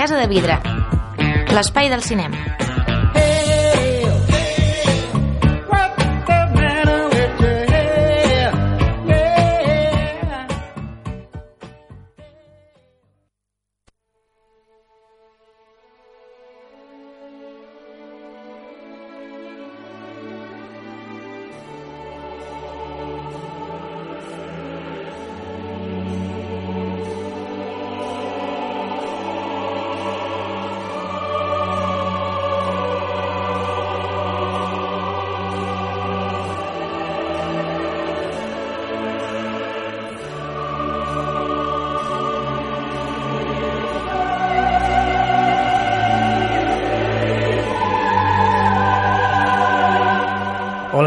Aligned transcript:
Casa 0.00 0.16
de 0.16 0.28
Vidre. 0.32 0.54
L'espai 1.52 1.90
del 1.92 2.00
cinema. 2.00 2.69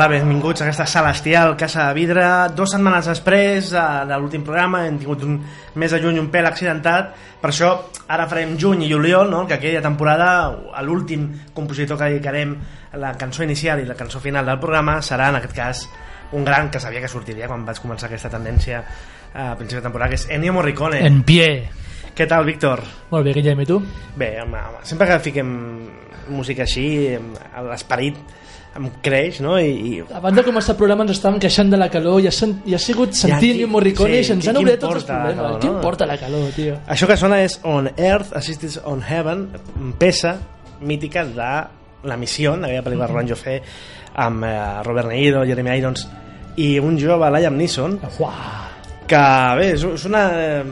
Hola, 0.03 0.19
benvinguts 0.19 0.59
a 0.59 0.65
aquesta 0.65 0.83
celestial 0.83 1.53
Casa 1.55 1.85
de 1.87 1.93
Vidre. 1.95 2.23
Dos 2.51 2.73
setmanes 2.73 3.05
després 3.07 3.69
eh, 3.71 3.83
de 4.03 4.17
l'últim 4.19 4.41
programa 4.43 4.81
hem 4.83 4.97
tingut 4.99 5.21
un 5.23 5.37
mes 5.79 5.95
de 5.95 5.99
juny 6.03 6.19
un 6.19 6.27
pèl 6.27 6.49
accidentat, 6.49 7.13
per 7.39 7.47
això 7.53 7.69
ara 8.11 8.25
farem 8.27 8.57
juny 8.59 8.83
i 8.83 8.89
juliol, 8.91 9.31
no? 9.31 9.45
que 9.47 9.55
aquella 9.55 9.79
temporada 9.85 10.27
a 10.75 10.83
l'últim 10.83 11.29
compositor 11.55 11.95
que 11.95 12.11
dedicarem 12.11 12.51
la 12.99 13.13
cançó 13.15 13.47
inicial 13.47 13.79
i 13.79 13.87
la 13.87 13.95
cançó 13.95 14.19
final 14.19 14.51
del 14.51 14.59
programa 14.59 14.97
serà 14.99 15.31
en 15.31 15.39
aquest 15.39 15.55
cas 15.55 15.87
un 16.35 16.43
gran 16.43 16.67
que 16.67 16.83
sabia 16.83 16.99
que 16.99 17.13
sortiria 17.15 17.47
quan 17.47 17.63
vaig 17.63 17.79
començar 17.79 18.11
aquesta 18.11 18.35
tendència 18.35 18.83
a 19.31 19.53
principi 19.55 19.79
de 19.79 19.87
temporada, 19.87 20.11
que 20.11 20.19
és 20.19 20.27
Ennio 20.27 20.59
Morricone. 20.59 20.99
En 20.99 21.23
pie. 21.23 21.47
Què 22.11 22.27
tal, 22.27 22.43
Víctor? 22.43 22.83
Molt 23.15 23.23
bé, 23.23 23.39
Guillem, 23.39 23.63
i 23.63 23.71
tu? 23.71 23.79
Bé, 24.19 24.33
home, 24.43 24.67
home, 24.67 24.83
sempre 24.83 25.07
que 25.07 25.23
fiquem 25.31 25.59
música 26.27 26.67
així, 26.67 26.89
l'esperit 27.71 28.19
em 28.75 28.87
creix, 29.05 29.39
no? 29.41 29.57
I, 29.59 29.69
i 29.69 30.03
Abans 30.17 30.35
de 30.37 30.43
començar 30.47 30.73
el 30.73 30.77
programa 30.79 31.03
ens 31.05 31.11
estàvem 31.17 31.39
queixant 31.43 31.69
de 31.69 31.77
la 31.77 31.89
calor 31.93 32.19
i 32.23 32.27
ha, 32.27 32.31
sen 32.33 32.55
i 32.65 32.73
ha 32.73 32.79
sigut 32.81 33.11
qui- 33.13 33.51
Ennio 33.51 33.67
Morricone 33.69 34.15
sí, 34.15 34.19
i 34.19 34.23
se'ns 34.31 34.43
qui- 34.45 34.49
han 34.49 34.57
obert 34.57 34.79
tots 34.81 34.95
els 34.95 35.03
problemes. 35.05 35.35
calor, 35.37 35.59
Què 35.61 35.69
no? 35.69 35.75
importa 35.75 36.05
la 36.09 36.17
calor, 36.17 36.49
tio? 36.55 36.79
Això 36.87 37.07
que 37.07 37.17
sona 37.17 37.41
és 37.43 37.59
On 37.63 37.89
Earth 37.97 38.33
Assisted 38.35 38.79
on 38.85 39.03
Heaven, 39.07 39.47
peça 39.99 40.37
mítica 40.81 41.23
de 41.25 41.51
La 42.09 42.17
Missió, 42.17 42.53
aquella 42.53 42.81
pel·lícula 42.83 43.05
de 43.07 43.11
Roland 43.13 43.29
Joffé 43.29 43.61
amb 44.15 44.43
eh, 44.43 44.83
Robert 44.83 45.07
Niro, 45.09 45.45
Jeremy 45.45 45.77
Irons 45.77 46.07
i 46.57 46.77
un 46.79 46.97
jove, 46.99 47.29
Liam 47.31 47.55
Neeson, 47.57 47.99
Uah. 48.19 48.69
que 49.07 49.21
bé, 49.59 49.69
és, 49.73 49.83
és 49.83 50.05
una... 50.05 50.25
Eh, 50.33 50.63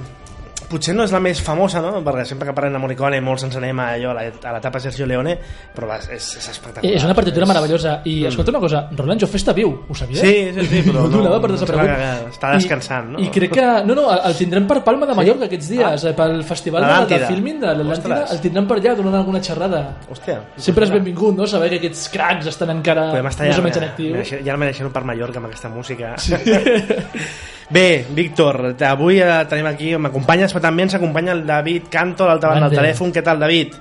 potser 0.71 0.95
no 0.95 1.03
és 1.03 1.11
la 1.13 1.19
més 1.23 1.41
famosa, 1.43 1.81
no? 1.83 1.99
perquè 2.05 2.23
sempre 2.29 2.47
que 2.49 2.53
parlem 2.57 2.73
de 2.77 2.79
Morricone 2.81 3.19
molts 3.21 3.43
ens 3.45 3.57
anem 3.59 3.79
a, 3.83 3.89
allò, 3.97 4.13
a 4.15 4.53
l'etapa 4.55 4.79
Sergio 4.79 5.05
Leone, 5.09 5.35
però 5.75 5.89
va, 5.91 5.97
és, 5.99 6.29
és 6.39 6.47
espectacular. 6.55 6.93
És 6.95 7.03
una 7.05 7.13
partitura 7.17 7.43
És- 7.45 7.51
meravellosa. 7.51 7.97
I 8.05 8.15
escolta 8.31 8.51
una 8.55 8.59
cosa, 8.63 8.81
Roland 8.95 9.21
Joffé 9.21 9.37
està 9.41 9.53
viu, 9.57 9.73
ho 9.87 9.95
sabies? 9.95 10.19
Sí, 10.23 10.33
sí, 10.55 10.65
sí, 10.71 10.81
però 10.89 11.05
no, 11.11 11.21
no- 11.27 11.41
per 11.43 11.51
desaparegut. 11.53 11.91
que 11.97 12.31
està 12.35 12.53
descansant, 12.55 13.11
no? 13.13 13.19
I, 13.19 13.27
I 13.27 13.31
crec 13.35 13.53
que... 13.59 13.67
No, 13.85 13.95
no, 13.97 14.07
el 14.15 14.35
tindrem 14.39 14.65
per 14.69 14.79
Palma 14.87 15.05
de 15.09 15.15
Mallorca 15.19 15.45
aquests 15.51 15.69
dies, 15.75 16.05
Ah. 16.05 16.09
eh, 16.09 16.15
pel 16.17 16.43
festival 16.47 16.85
de, 16.87 17.17
de 17.17 17.25
filming 17.27 17.59
de 17.61 17.73
l'Atlàntida, 17.81 18.21
el 18.31 18.41
tindrem 18.43 18.67
per 18.69 18.77
allà 18.79 18.95
donant 18.95 19.15
alguna 19.19 19.41
xerrada. 19.43 19.81
Hòstia. 20.09 20.39
Sempre 20.57 20.85
és 20.87 20.91
benvingut, 20.93 21.35
no?, 21.37 21.47
saber 21.47 21.69
que 21.73 21.81
aquests 21.81 22.07
cracs 22.13 22.47
estan 22.51 22.69
encara 22.77 23.09
Podem 23.11 23.27
estar 23.31 23.45
més 23.47 23.55
ja, 23.55 23.61
o 23.61 23.65
menys 23.65 23.77
en 23.81 23.83
ja, 23.83 23.89
actiu. 23.91 24.41
ja 24.45 24.57
me 24.57 24.69
deixem 24.71 24.91
per 24.93 25.03
Mallorca 25.03 25.41
amb 25.41 25.49
aquesta 25.49 25.69
música. 25.69 26.13
Sí. 26.21 26.35
Bé, 27.71 28.05
Víctor, 28.09 28.75
avui 28.83 29.21
eh, 29.23 29.45
tenim 29.47 29.69
aquí, 29.69 29.93
m'acompanyes, 29.95 30.51
però 30.51 30.65
també 30.65 30.83
ens 30.83 30.97
acompanya 30.97 31.31
el 31.31 31.45
David 31.47 31.87
Canto, 31.93 32.25
l'altra 32.27 32.51
banda 32.51 32.67
del 32.67 32.81
telèfon. 32.81 33.13
Què 33.15 33.23
tal, 33.23 33.39
David? 33.39 33.77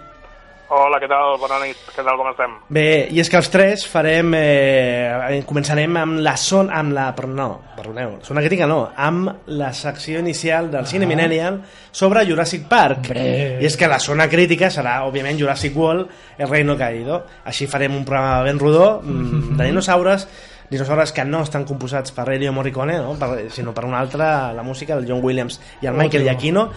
Hola, 0.71 1.01
què 1.03 1.09
tal? 1.11 1.33
Bona 1.43 1.57
nit. 1.65 1.79
Què 1.91 2.05
tal, 2.07 2.15
com 2.15 2.29
estem? 2.31 2.53
Bé, 2.71 2.85
i 3.11 3.19
és 3.19 3.27
que 3.27 3.35
els 3.41 3.49
tres 3.51 3.83
farem... 3.91 4.31
Eh, 4.39 5.41
començarem 5.49 5.97
amb 5.99 6.21
la 6.23 6.37
son... 6.39 6.71
Amb 6.71 6.95
la, 6.95 7.09
però 7.17 7.27
no, 7.27 7.49
perdoneu, 7.75 8.13
zona 8.23 8.45
crítica 8.45 8.69
no, 8.71 8.85
amb 8.95 9.51
la 9.59 9.73
secció 9.75 10.23
inicial 10.23 10.71
del 10.71 10.87
Cine 10.87 11.09
Millennial 11.11 11.59
sobre 11.91 12.23
Jurassic 12.29 12.69
Park. 12.71 13.11
Hombre. 13.11 13.27
I 13.59 13.67
és 13.67 13.75
que 13.75 13.91
la 13.91 13.99
zona 13.99 14.29
crítica 14.31 14.71
serà, 14.71 15.01
òbviament, 15.09 15.43
Jurassic 15.43 15.75
World, 15.75 16.15
El 16.39 16.47
Reino 16.53 16.79
Caído. 16.79 17.25
Així 17.51 17.67
farem 17.67 17.99
un 17.99 18.07
programa 18.07 18.47
ben 18.47 18.63
rodó, 18.63 19.01
mm, 19.03 19.57
de 19.59 19.69
dinosaures, 19.73 20.29
dinosaures 20.71 21.11
que 21.13 21.25
no 21.27 21.43
estan 21.43 21.65
composats 21.67 22.13
per 22.15 22.29
Ennio 22.33 22.53
Morricone, 22.55 22.99
no? 23.03 23.17
per, 23.19 23.51
sinó 23.51 23.75
per 23.75 23.85
un 23.89 23.95
altre, 23.99 24.25
la 24.55 24.63
música 24.63 24.95
del 24.97 25.09
John 25.09 25.21
Williams 25.25 25.59
i 25.83 25.87
el 25.91 25.97
Michael 25.99 26.23
Giacchino, 26.29 26.69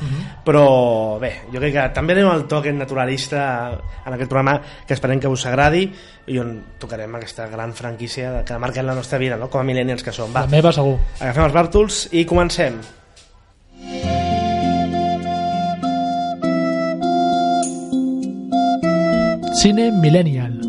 però 0.43 1.19
bé, 1.21 1.33
jo 1.53 1.61
crec 1.61 1.75
que 1.77 1.85
també 1.93 2.15
anem 2.17 2.31
al 2.31 2.47
toc 2.49 2.65
naturalista 2.73 3.43
en 4.05 4.13
aquest 4.15 4.29
programa 4.31 4.57
que 4.87 4.97
esperem 4.97 5.21
que 5.21 5.29
us 5.31 5.45
agradi 5.45 5.85
i 6.27 6.39
on 6.39 6.55
tocarem 6.79 7.15
aquesta 7.19 7.47
gran 7.51 7.73
franquícia 7.77 8.43
que 8.43 8.53
ha 8.55 8.59
marcat 8.59 8.85
la 8.85 8.95
nostra 8.97 9.19
vida, 9.21 9.37
no? 9.37 9.49
com 9.49 9.61
a 9.61 9.67
millennials 9.67 10.03
que 10.03 10.11
som. 10.15 10.33
Va, 10.33 10.47
La 10.47 10.55
meva 10.57 10.73
segur. 10.73 10.97
agafem 11.19 11.45
els 11.45 11.53
bàrtols 11.61 12.03
i 12.11 12.25
comencem. 12.25 12.81
Cine 19.61 19.91
Millennial. 19.91 20.59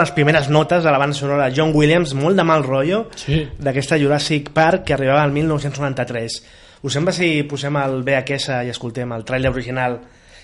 Les 0.00 0.10
primeres 0.16 0.48
notes 0.50 0.82
de 0.84 0.90
la 0.90 0.98
banda 0.98 1.14
sonora 1.16 1.48
de 1.48 1.54
John 1.56 1.72
Williams, 1.74 2.14
molt 2.14 2.36
de 2.36 2.44
mal 2.44 2.64
rotllo, 2.64 3.06
Sí. 3.16 3.44
d'aquesta 3.58 3.98
Jurassic 4.00 4.50
Park 4.56 4.84
que 4.84 4.94
arribava 4.94 5.22
al 5.22 5.32
1993. 5.32 6.40
Us 6.82 6.92
sembla 6.96 7.12
si 7.12 7.42
posem 7.44 7.76
el 7.76 8.02
VHS 8.02 8.64
i 8.66 8.70
escoltem 8.72 9.12
el 9.12 9.24
trailer 9.28 9.50
original 9.52 9.98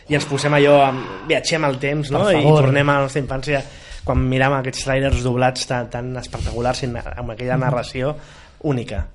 i 0.08 0.14
ens 0.14 0.26
posem 0.28 0.52
allò, 0.54 0.76
amb- 0.84 1.26
viatgem 1.26 1.64
al 1.64 1.78
temps 1.82 2.10
no? 2.12 2.26
I 2.30 2.42
tornem 2.44 2.88
a 2.88 2.98
la 3.00 3.06
nostra 3.08 3.22
infància 3.22 3.62
quan 4.04 4.20
miràvem 4.30 4.60
aquests 4.60 4.84
trailers 4.84 5.22
doblats 5.24 5.66
tan, 5.66 5.88
tan 5.90 6.12
espectaculars 6.20 6.84
amb 6.84 7.30
aquella 7.32 7.56
narració 7.58 8.14
única. 8.62 9.06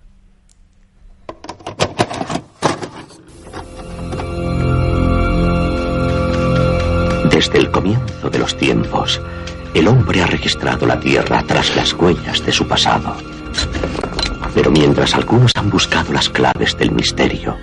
Desde 7.31 7.57
el 7.57 7.71
comienzo 7.71 8.29
de 8.29 8.39
los 8.39 8.55
tiempos, 8.57 9.19
el 9.73 9.87
hombre 9.87 10.21
ha 10.21 10.27
registrado 10.27 10.85
la 10.85 10.99
Tierra 10.99 11.43
tras 11.47 11.75
las 11.75 11.93
huellas 11.93 12.45
de 12.45 12.51
su 12.51 12.67
pasado. 12.67 13.15
Pero 14.53 14.71
mientras 14.71 15.15
algunos 15.15 15.51
han 15.55 15.69
buscado 15.69 16.11
las 16.11 16.29
claves 16.29 16.77
del 16.77 16.91
misterio, 16.91 17.57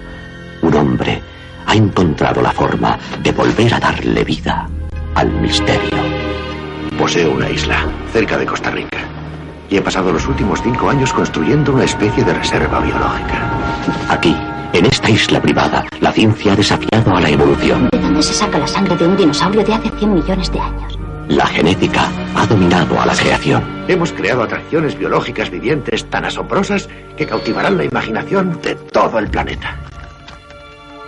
un 0.62 0.74
hombre 0.74 1.22
ha 1.66 1.74
encontrado 1.74 2.40
la 2.40 2.52
forma 2.52 2.98
de 3.22 3.30
volver 3.32 3.74
a 3.74 3.80
darle 3.80 4.24
vida 4.24 4.68
al 5.14 5.30
misterio. 5.32 5.98
Poseo 6.98 7.32
una 7.32 7.50
isla, 7.50 7.86
cerca 8.12 8.38
de 8.38 8.46
Costa 8.46 8.70
Rica. 8.70 8.98
Y 9.68 9.76
he 9.76 9.82
pasado 9.82 10.10
los 10.10 10.26
últimos 10.26 10.62
cinco 10.62 10.88
años 10.88 11.12
construyendo 11.12 11.74
una 11.74 11.84
especie 11.84 12.24
de 12.24 12.32
reserva 12.32 12.80
biológica. 12.80 13.50
Aquí, 14.08 14.34
en 14.72 14.86
esta 14.86 15.10
isla 15.10 15.42
privada, 15.42 15.84
la 16.00 16.10
ciencia 16.12 16.54
ha 16.54 16.56
desafiado 16.56 17.14
a 17.14 17.20
la 17.20 17.28
evolución. 17.28 17.88
¿De 17.92 17.98
dónde 17.98 18.22
se 18.22 18.32
saca 18.32 18.58
la 18.58 18.66
sangre 18.66 18.96
de 18.96 19.06
un 19.06 19.16
dinosaurio 19.16 19.62
de 19.62 19.74
hace 19.74 19.90
100 19.90 20.14
millones 20.14 20.50
de 20.50 20.60
años? 20.60 20.97
La 21.28 21.46
genética 21.46 22.10
ha 22.34 22.46
dominado 22.46 22.98
a 22.98 23.04
la 23.04 23.14
creación. 23.14 23.62
Hemos 23.86 24.12
creado 24.12 24.42
atracciones 24.42 24.98
biológicas 24.98 25.50
vivientes 25.50 26.06
tan 26.06 26.24
asombrosas 26.24 26.88
que 27.18 27.26
cautivarán 27.26 27.76
la 27.76 27.84
imaginación 27.84 28.58
de 28.62 28.74
todo 28.74 29.18
el 29.18 29.28
planeta. 29.28 29.78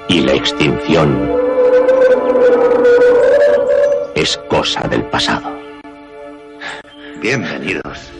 Y 0.08 0.20
la 0.20 0.34
extinción 0.34 1.32
es 4.14 4.36
cosa 4.50 4.82
del 4.88 5.04
pasado. 5.04 5.58
Bienvenidos 7.22 8.10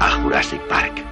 a 0.00 0.10
Jurassic 0.22 0.60
Park. 0.68 1.04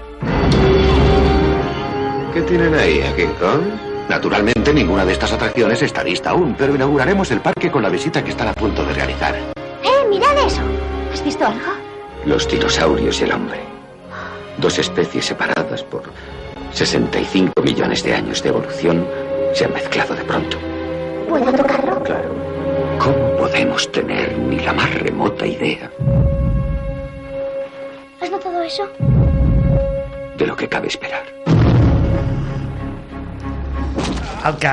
¿Qué 2.33 2.41
tienen 2.43 2.75
ahí, 2.75 3.03
a 3.03 3.15
King 3.15 3.35
Kong? 3.38 3.62
Naturalmente, 4.09 4.73
ninguna 4.73 5.05
de 5.05 5.12
estas 5.12 5.33
atracciones 5.33 5.83
está 5.83 6.03
lista 6.03 6.31
aún, 6.31 6.55
pero 6.56 6.75
inauguraremos 6.75 7.31
el 7.31 7.41
parque 7.41 7.71
con 7.71 7.83
la 7.83 7.91
visita 7.91 8.25
que 8.25 8.31
están 8.31 8.49
a 8.49 8.55
punto 8.55 8.85
de 8.87 8.95
realizar. 8.95 9.51
¡Eh, 10.32 10.34
mirad 10.34 10.46
eso! 10.46 10.62
¿Has 11.12 11.25
visto 11.25 11.44
algo? 11.46 11.61
Los 12.25 12.49
dinosaurios 12.49 13.20
y 13.20 13.25
el 13.25 13.32
hombre. 13.32 13.61
Dos 14.58 14.79
especies 14.79 15.26
separadas 15.26 15.82
por 15.84 16.02
65 16.73 17.62
millones 17.62 18.02
de 18.02 18.14
años 18.14 18.43
de 18.43 18.49
evolución 18.50 19.06
se 19.55 19.64
han 19.64 19.73
mezclado 19.73 20.14
de 20.14 20.25
pronto. 20.25 20.56
¿Puedo 21.29 21.52
tocarlo? 21.52 22.02
Claro. 22.02 22.31
¿Cómo 22.99 23.37
podemos 23.37 23.90
tener 23.90 24.37
ni 24.38 24.61
la 24.61 24.73
más 24.73 24.94
remota 24.94 25.44
idea 25.46 25.90
¿Has 28.20 28.31
notado 28.31 28.62
eso? 28.62 28.88
de 30.38 30.46
lo 30.46 30.55
que 30.56 30.69
cabe 30.69 30.87
esperar? 30.88 31.25
El 34.49 34.56
que 34.59 34.71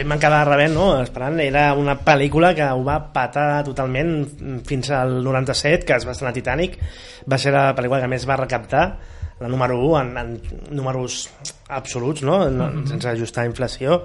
vam 0.00 0.12
acabar 0.16 0.42
rebent, 0.48 0.74
no? 0.74 0.86
esperant, 1.02 1.38
era 1.40 1.68
una 1.78 1.94
pel·lícula 2.02 2.54
que 2.56 2.64
ho 2.66 2.82
va 2.84 2.98
patar 3.12 3.62
totalment 3.66 4.62
fins 4.66 4.90
al 4.90 5.18
97, 5.24 5.84
que 5.86 5.94
es 5.94 6.06
va 6.06 6.12
estrenar 6.14 6.34
Titanic. 6.34 6.78
Va 7.30 7.38
ser 7.38 7.52
la 7.54 7.68
pel·lícula 7.76 8.00
que 8.02 8.08
més 8.10 8.26
va 8.28 8.36
recaptar, 8.40 8.84
la 9.40 9.48
número 9.52 9.76
1 9.78 10.00
en, 10.00 10.12
en 10.18 10.30
números 10.74 11.28
absoluts, 11.68 12.22
no? 12.24 12.48
no 12.50 12.70
sense 12.88 13.08
ajustar 13.10 13.44
a 13.44 13.50
inflació. 13.50 14.02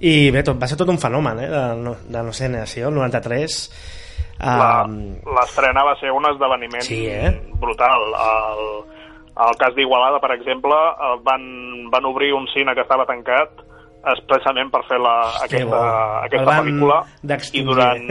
I 0.00 0.30
bé, 0.32 0.42
tot, 0.46 0.56
va 0.62 0.68
ser 0.70 0.78
tot 0.80 0.88
un 0.88 0.98
fenomen 1.02 1.40
eh? 1.42 1.48
de, 1.50 1.94
de 2.08 2.22
no 2.22 2.32
sé, 2.32 2.46
generació, 2.46 2.88
el 2.88 2.94
93. 3.00 3.58
La- 3.66 4.06
Um, 4.40 4.94
L'estrena 5.36 5.82
va 5.84 5.92
ser 6.00 6.08
un 6.16 6.24
esdeveniment 6.24 6.80
Sí, 6.86 7.02
eh? 7.12 7.28
brutal. 7.60 8.06
El, 8.16 8.62
el 9.44 9.58
cas 9.60 9.74
d'Igualada, 9.76 10.16
per 10.22 10.30
exemple, 10.32 10.72
eh, 10.72 11.10
van, 11.26 11.42
van 11.92 12.06
obrir 12.08 12.32
un 12.32 12.46
cine 12.48 12.72
que 12.74 12.80
estava 12.86 13.04
tancat 13.04 13.60
expressament 14.14 14.70
per 14.72 14.82
fer 14.88 14.98
la, 15.00 15.14
Hòstia, 15.28 15.46
aquesta, 15.46 15.68
bo. 15.68 16.24
Aquesta 16.26 16.58
pel·lícula. 16.62 16.98
I 17.52 17.64
durant 17.66 18.06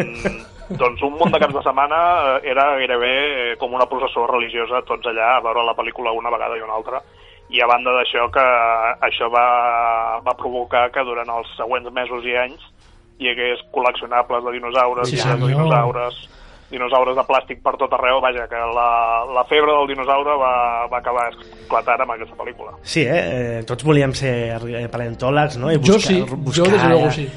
doncs, 0.70 1.02
un 1.02 1.16
munt 1.18 1.34
de 1.34 1.40
caps 1.42 1.56
de 1.56 1.64
setmana 1.66 2.00
eh, 2.36 2.52
era 2.52 2.68
gairebé 2.78 3.14
eh, 3.14 3.56
com 3.62 3.74
una 3.74 3.88
processó 3.90 4.28
religiosa 4.30 4.84
tots 4.86 5.10
allà 5.10 5.36
a 5.36 5.42
veure 5.46 5.66
la 5.66 5.76
pel·lícula 5.78 6.14
una 6.14 6.30
vegada 6.34 6.60
i 6.60 6.66
una 6.66 6.78
altra. 6.78 7.02
I 7.50 7.64
a 7.66 7.68
banda 7.70 7.96
d'això 7.96 8.28
que 8.30 8.46
això 9.08 9.32
va, 9.34 9.46
va 10.22 10.38
provocar 10.38 10.92
que 10.94 11.02
durant 11.08 11.32
els 11.40 11.50
següents 11.58 11.90
mesos 11.96 12.28
i 12.30 12.36
anys 12.38 12.68
hi 13.20 13.32
hagués 13.32 13.64
col·leccionables 13.74 14.46
de 14.46 14.54
dinosaures, 14.60 15.10
Sí, 15.10 15.18
sí, 15.18 15.28
de 15.28 15.50
dinosaures, 15.50 16.22
dinosaures 16.72 17.18
de 17.18 17.26
plàstic 17.28 17.62
per 17.66 17.76
tot 17.82 17.94
arreu, 17.98 18.22
vaja, 18.24 18.46
que 18.52 18.62
la, 18.78 18.90
la 19.36 19.44
febre 19.50 19.74
del 19.74 19.92
dinosaure 19.94 20.38
va, 20.40 20.54
va 20.92 21.02
acabar 21.02 21.28
esclatant 21.34 22.06
amb 22.06 22.16
aquesta 22.16 22.38
pel·lícula. 22.40 22.76
Sí, 22.84 23.04
eh? 23.04 23.20
eh? 23.20 23.62
Tots 23.70 23.86
volíem 23.86 24.14
ser 24.18 24.34
paleontòlegs, 24.94 25.60
no? 25.62 25.72
I 25.74 25.80
Jo 25.80 25.98
buscar, 25.98 26.08
sí, 26.08 26.22
buscar, 26.30 26.66
jo 26.66 26.72
des 26.74 26.84
de 26.84 27.14
sí. 27.18 27.30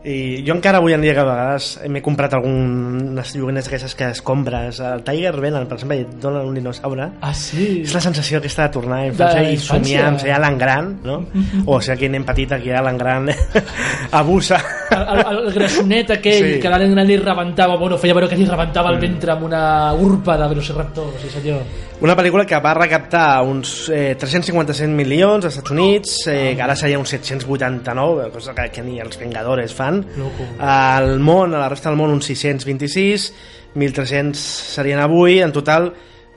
I 0.00 0.40
jo 0.46 0.54
encara 0.54 0.78
avui 0.80 0.94
en 0.96 1.02
dia 1.04 1.12
que 1.12 1.20
a 1.20 1.26
vegades 1.28 1.66
m'he 1.92 2.00
comprat 2.00 2.32
algunes 2.32 3.34
llogueres 3.36 3.66
d'aquestes 3.66 3.92
que 3.98 4.06
escombres. 4.14 4.78
El 4.80 5.02
Tiger 5.04 5.34
Venom, 5.42 5.66
per 5.68 5.76
exemple, 5.76 5.98
et 6.00 6.14
donen 6.22 6.46
un 6.48 6.54
dinosaure. 6.56 7.10
Ah, 7.20 7.34
sí. 7.36 7.82
És 7.84 7.92
la 7.92 8.00
sensació 8.00 8.38
aquesta 8.40 8.64
de 8.64 8.72
tornar 8.78 9.02
a 9.02 9.10
infància 9.10 9.42
De 9.44 9.52
i 9.52 9.58
somiar 9.60 10.06
amb 10.08 10.22
ser 10.22 10.32
Alan 10.32 10.56
Gran, 10.56 10.88
no? 11.04 11.18
O 11.66 11.82
sigui, 11.82 11.92
aquí 11.98 12.08
nen 12.08 12.24
petit, 12.24 12.52
aquí 12.56 12.72
Alan 12.72 12.96
Gran 12.96 13.28
abusa. 14.22 14.62
El, 14.90 15.04
el, 15.04 15.38
el 15.44 15.52
grassonet 15.52 16.10
aquell 16.16 16.40
Sí. 16.40 16.54
sí. 16.54 16.60
que 16.64 16.72
l'Alan 16.72 16.94
Gran 16.96 17.06
li 17.06 17.16
rebentava, 17.20 17.76
bueno, 17.76 17.98
feia 18.00 18.14
veure 18.16 18.28
que 18.32 18.40
li 18.40 18.48
rebentava 18.48 18.88
el 18.94 18.98
ventre 19.02 19.32
amb 19.36 19.44
una 19.50 19.92
urpa 19.92 20.38
de 20.40 20.48
velociraptor, 20.54 21.12
sí 21.20 21.28
senyor. 21.28 21.60
Una 22.00 22.14
pel·lícula 22.16 22.46
que 22.48 22.56
va 22.64 22.70
recaptar 22.72 23.42
uns 23.44 23.90
eh, 23.92 24.14
357 24.16 24.88
milions 24.88 25.44
als 25.44 25.58
Estats 25.58 25.74
Units, 25.74 26.14
eh, 26.32 26.54
que 26.56 26.64
ara 26.64 26.72
seria 26.72 26.96
uns 26.96 27.12
789, 27.12 28.30
cosa 28.32 28.54
que, 28.56 28.70
que 28.72 28.84
ni 28.86 28.96
els 29.04 29.20
Vengadores 29.20 29.74
fan. 29.76 30.00
Loco. 30.16 30.46
Al 30.64 31.18
món, 31.20 31.52
a 31.52 31.60
la 31.60 31.68
resta 31.68 31.90
del 31.90 32.00
món, 32.00 32.14
uns 32.16 32.30
626, 32.32 33.26
1.300 33.74 34.40
serien 34.78 35.02
avui, 35.04 35.42
en 35.44 35.52
total 35.52 35.90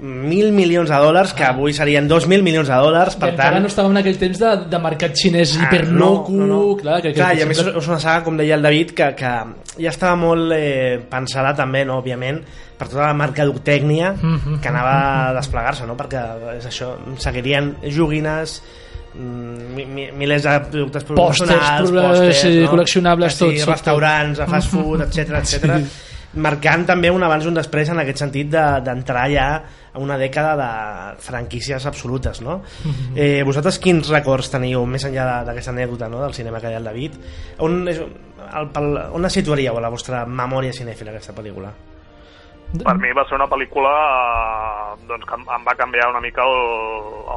1.000 0.03 0.51
milions 0.51 0.89
de 0.91 0.97
dòlars, 0.99 1.31
que 1.33 1.45
avui 1.47 1.71
serien 1.71 2.09
2.000 2.11 2.43
milions 2.43 2.67
de 2.67 2.75
dòlars, 2.75 3.15
per 3.15 3.29
Encara 3.31 3.53
tant... 3.55 3.63
no 3.63 3.69
estàvem 3.71 3.93
en 3.95 3.99
aquell 4.01 4.17
temps 4.19 4.41
de, 4.41 4.49
de 4.67 4.79
mercat 4.83 5.15
xinès 5.15 5.53
Ah, 5.55 5.63
hiperloco, 5.69 6.33
no, 6.35 6.43
no, 6.45 6.57
no. 6.57 6.75
clar, 6.81 6.97
que, 7.01 7.13
que, 7.13 7.21
clar, 7.21 7.29
que 7.31 7.39
i 7.39 7.45
a 7.45 7.47
més 7.47 7.61
és 7.63 7.87
una 7.87 7.99
saga, 8.03 8.25
com 8.25 8.35
deia 8.35 8.57
el 8.59 8.65
David, 8.67 8.91
que, 8.97 9.07
que 9.15 9.31
ja 9.79 9.93
estava 9.93 10.17
molt 10.19 10.51
eh, 10.57 10.99
pensada 11.09 11.53
també, 11.55 11.85
no, 11.87 12.01
òbviament, 12.03 12.41
per 12.77 12.89
tota 12.91 13.05
la 13.07 13.13
mercadotècnia 13.15 14.11
Mhm. 14.21 14.59
que 14.59 14.67
anava 14.73 14.95
a 15.29 15.33
desplegar-se, 15.39 15.87
no? 15.87 15.95
perquè 15.95 16.23
és 16.57 16.67
això, 16.67 16.97
seguirien 17.23 17.77
joguines 17.87 18.57
mm, 19.15 19.73
mi, 19.77 19.85
mi, 19.85 20.09
milers 20.19 20.43
de 20.43 20.57
productes 20.71 21.03
promocionals, 21.07 21.91
proble- 21.93 22.33
sí, 22.33 22.57
col·leccionables, 22.67 23.37
sí, 23.37 23.39
tot, 23.45 23.53
tot, 23.53 23.63
tot. 23.63 23.71
restaurants, 23.77 24.39
a 24.43 24.47
fast 24.51 24.67
food, 24.73 25.01
etc 25.07 25.39
etc. 25.39 25.79
marcant 26.33 26.83
també 26.89 27.11
un 27.13 27.21
abans 27.23 27.45
i 27.45 27.47
un 27.51 27.53
després 27.59 27.91
en 27.93 27.99
aquest 28.01 28.23
sentit 28.25 28.49
de- 28.51 28.81
d'entrar 28.83 29.27
ja 29.31 29.47
a 29.53 29.61
una 29.95 30.17
dècada 30.17 30.55
de 30.57 31.21
franquícies 31.21 31.85
absolutes 31.85 32.41
no? 32.41 32.61
eh, 33.15 33.43
vosaltres 33.45 33.77
quins 33.79 34.09
records 34.09 34.49
teniu 34.49 34.85
més 34.89 35.05
enllà 35.05 35.43
d'aquesta 35.45 35.71
anècdota 35.71 36.09
no? 36.09 36.21
del 36.23 36.33
cinema 36.33 36.59
que 36.59 36.67
deia 36.71 36.79
el 36.81 36.87
David 36.89 37.17
on, 37.59 37.87
és, 37.87 37.99
el, 38.01 38.69
pel, 38.73 38.97
on 39.13 39.21
la 39.21 39.29
situaríeu 39.29 39.77
a 39.77 39.81
la 39.85 39.91
vostra 39.93 40.25
memòria 40.25 40.73
cinèfila 40.73 41.11
aquesta 41.13 41.33
pel·lícula? 41.37 41.69
Per 42.73 42.95
mi 42.97 43.11
va 43.13 43.21
ser 43.29 43.35
una 43.37 43.45
pel·lícula 43.45 43.91
eh, 43.93 44.95
doncs, 45.09 45.27
que 45.29 45.35
em 45.37 45.67
va 45.67 45.75
canviar 45.77 46.09
una 46.09 46.21
mica 46.23 46.41
el, 46.41 46.57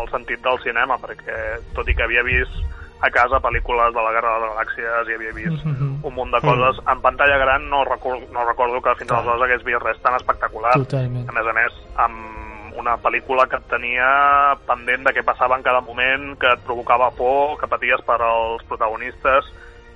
el 0.01 0.09
sentit 0.15 0.41
del 0.41 0.57
cinema, 0.65 0.97
perquè 1.03 1.61
tot 1.77 1.89
i 1.89 1.95
que 1.95 2.07
havia 2.07 2.23
vist 2.25 2.57
a 3.05 3.11
casa 3.13 3.37
pel·lícules 3.45 3.93
de 3.93 4.01
la 4.01 4.13
Guerra 4.17 4.31
de 4.33 4.47
les 4.47 4.55
Galàxies 4.55 5.11
i 5.13 5.17
havia 5.19 5.35
vist 5.37 5.67
Mhm. 5.69 5.99
un 6.09 6.15
munt 6.17 6.33
de 6.33 6.41
coses, 6.41 6.81
en 6.89 7.03
pantalla 7.05 7.37
gran 7.37 7.69
no 7.69 7.85
recordo, 7.85 8.25
no 8.33 8.47
recordo 8.49 8.81
que 8.81 8.95
fins 8.97 9.11
Clar. 9.11 9.21
aleshores 9.21 9.43
hagués 9.45 9.65
vist 9.69 9.83
res 9.85 10.01
tan 10.01 10.15
espectacular. 10.17 10.73
Totalment. 10.73 11.29
A 11.29 11.33
més 11.37 11.47
a 11.47 11.53
més, 11.53 11.73
amb 11.97 12.17
una 12.77 12.97
pel·lícula 13.03 13.47
que 13.51 13.59
et 13.61 13.69
tenia 13.71 14.09
pendent 14.69 15.07
de 15.07 15.15
què 15.17 15.25
passava 15.27 15.57
en 15.59 15.65
cada 15.67 15.83
moment, 15.85 16.35
que 16.41 16.53
et 16.57 16.65
provocava 16.67 17.11
por, 17.17 17.57
que 17.61 17.71
paties 17.71 18.05
per 18.07 18.21
als 18.23 18.65
protagonistes 18.69 19.51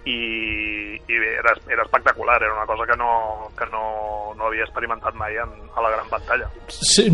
i, 0.05 0.97
i 0.97 1.19
bé, 1.21 1.35
era, 1.39 1.55
era 1.69 1.85
espectacular, 1.85 2.41
era 2.43 2.55
una 2.55 2.67
cosa 2.67 2.87
que 2.87 2.97
no, 2.97 3.51
que 3.59 3.67
no, 3.73 4.35
no 4.37 4.49
havia 4.49 4.65
experimentat 4.65 5.15
mai 5.15 5.37
en, 5.43 5.53
a 5.77 5.83
la 5.83 5.91
gran 5.91 6.09
pantalla. 6.11 6.49
Sí, 6.69 7.05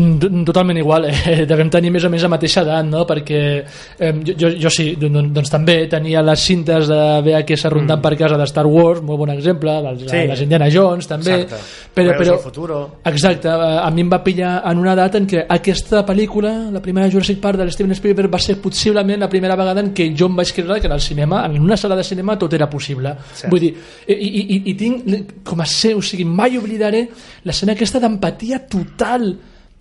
totalment 0.45 0.77
igual, 0.77 1.05
eh? 1.09 1.45
devem 1.49 1.69
tenir 1.73 1.91
més 1.93 2.05
o 2.05 2.11
menys 2.11 2.25
la 2.25 2.31
mateixa 2.33 2.63
edat, 2.65 2.85
no? 2.89 3.03
perquè 3.09 3.41
eh, 3.63 4.11
jo, 4.25 4.35
jo, 4.37 4.51
jo 4.65 4.71
sí, 4.73 4.87
doncs, 4.99 5.51
també 5.53 5.79
tenia 5.91 6.23
les 6.25 6.45
cintes 6.49 6.89
de 6.89 6.99
VHS 7.25 7.71
rondant 7.73 7.99
mm. 7.99 8.05
per 8.05 8.13
casa 8.19 8.39
de 8.39 8.47
Star 8.49 8.65
Wars, 8.69 9.01
molt 9.05 9.21
bon 9.23 9.33
exemple, 9.33 9.73
les, 9.85 10.05
Sí. 10.07 10.23
les 10.29 10.41
Indiana 10.45 10.69
Jones 10.73 11.09
també, 11.09 11.41
Exacte. 11.43 11.91
però, 11.93 12.15
però 12.17 12.35
al 12.37 12.43
futuro. 12.43 12.79
Exacte, 13.05 13.49
eh, 13.49 13.77
a 13.81 13.89
mi 13.91 14.05
em 14.05 14.11
va 14.11 14.21
pillar 14.23 14.61
en 14.69 14.81
una 14.83 14.93
edat 14.97 15.19
en 15.19 15.29
què 15.29 15.45
aquesta 15.57 16.03
pel·lícula, 16.07 16.53
la 16.73 16.81
primera 16.81 17.09
Jurassic 17.11 17.41
Park 17.43 17.61
de 17.61 17.69
Steven 17.71 17.95
Spielberg 17.97 18.33
va 18.33 18.41
ser 18.41 18.57
possiblement 18.61 19.21
la 19.21 19.29
primera 19.29 19.57
vegada 19.59 19.83
en 19.83 19.93
què 19.93 20.09
jo 20.17 20.29
em 20.31 20.37
vaig 20.37 20.53
creure 20.53 20.79
que 20.81 20.89
en 20.89 20.97
el 20.97 21.01
cinema, 21.01 21.45
en 21.45 21.61
una 21.61 21.77
sala 21.77 21.95
de 21.97 22.05
cinema 22.05 22.37
tot 22.37 22.53
era 22.53 22.69
possible. 22.69 23.15
Cert. 23.33 23.51
Vull 23.51 23.65
dir, 23.67 23.73
i, 24.07 24.13
i, 24.13 24.43
i, 24.57 24.61
i 24.71 24.77
tinc 24.77 25.43
com 25.45 25.61
a 25.61 25.65
seu, 25.69 26.01
o 26.01 26.05
sigui, 26.05 26.25
mai 26.25 26.57
oblidaré 26.57 27.07
l'escena 27.47 27.75
aquesta 27.77 28.01
d'empatia 28.03 28.46
total 28.55 29.37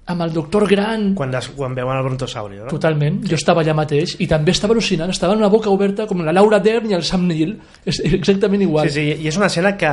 amb 0.06 0.22
el 0.22 0.32
doctor 0.32 0.68
Grant 0.70 1.14
Quan, 1.18 1.30
des, 1.34 1.48
quan 1.56 1.74
veuen 1.74 1.96
el 1.98 2.04
brontosaurio, 2.06 2.64
no? 2.64 2.70
Totalment, 2.70 3.20
jo 3.26 3.34
estava 3.34 3.62
allà 3.64 3.74
mateix 3.74 4.16
i 4.22 4.28
també 4.30 4.52
estava 4.54 4.74
al·lucinant, 4.76 5.10
estava 5.10 5.34
amb 5.34 5.42
una 5.42 5.50
boca 5.50 5.70
oberta 5.70 6.06
com 6.06 6.20
la 6.22 6.32
Laura 6.32 6.60
Dern 6.62 6.90
i 6.90 6.94
el 6.94 7.02
Sam 7.02 7.24
Neill 7.26 7.56
és 7.84 7.98
exactament 8.06 8.62
igual 8.62 8.86
Sí, 8.90 9.00
sí, 9.00 9.24
i 9.24 9.26
és 9.26 9.36
una 9.40 9.48
escena 9.50 9.72
que 9.76 9.90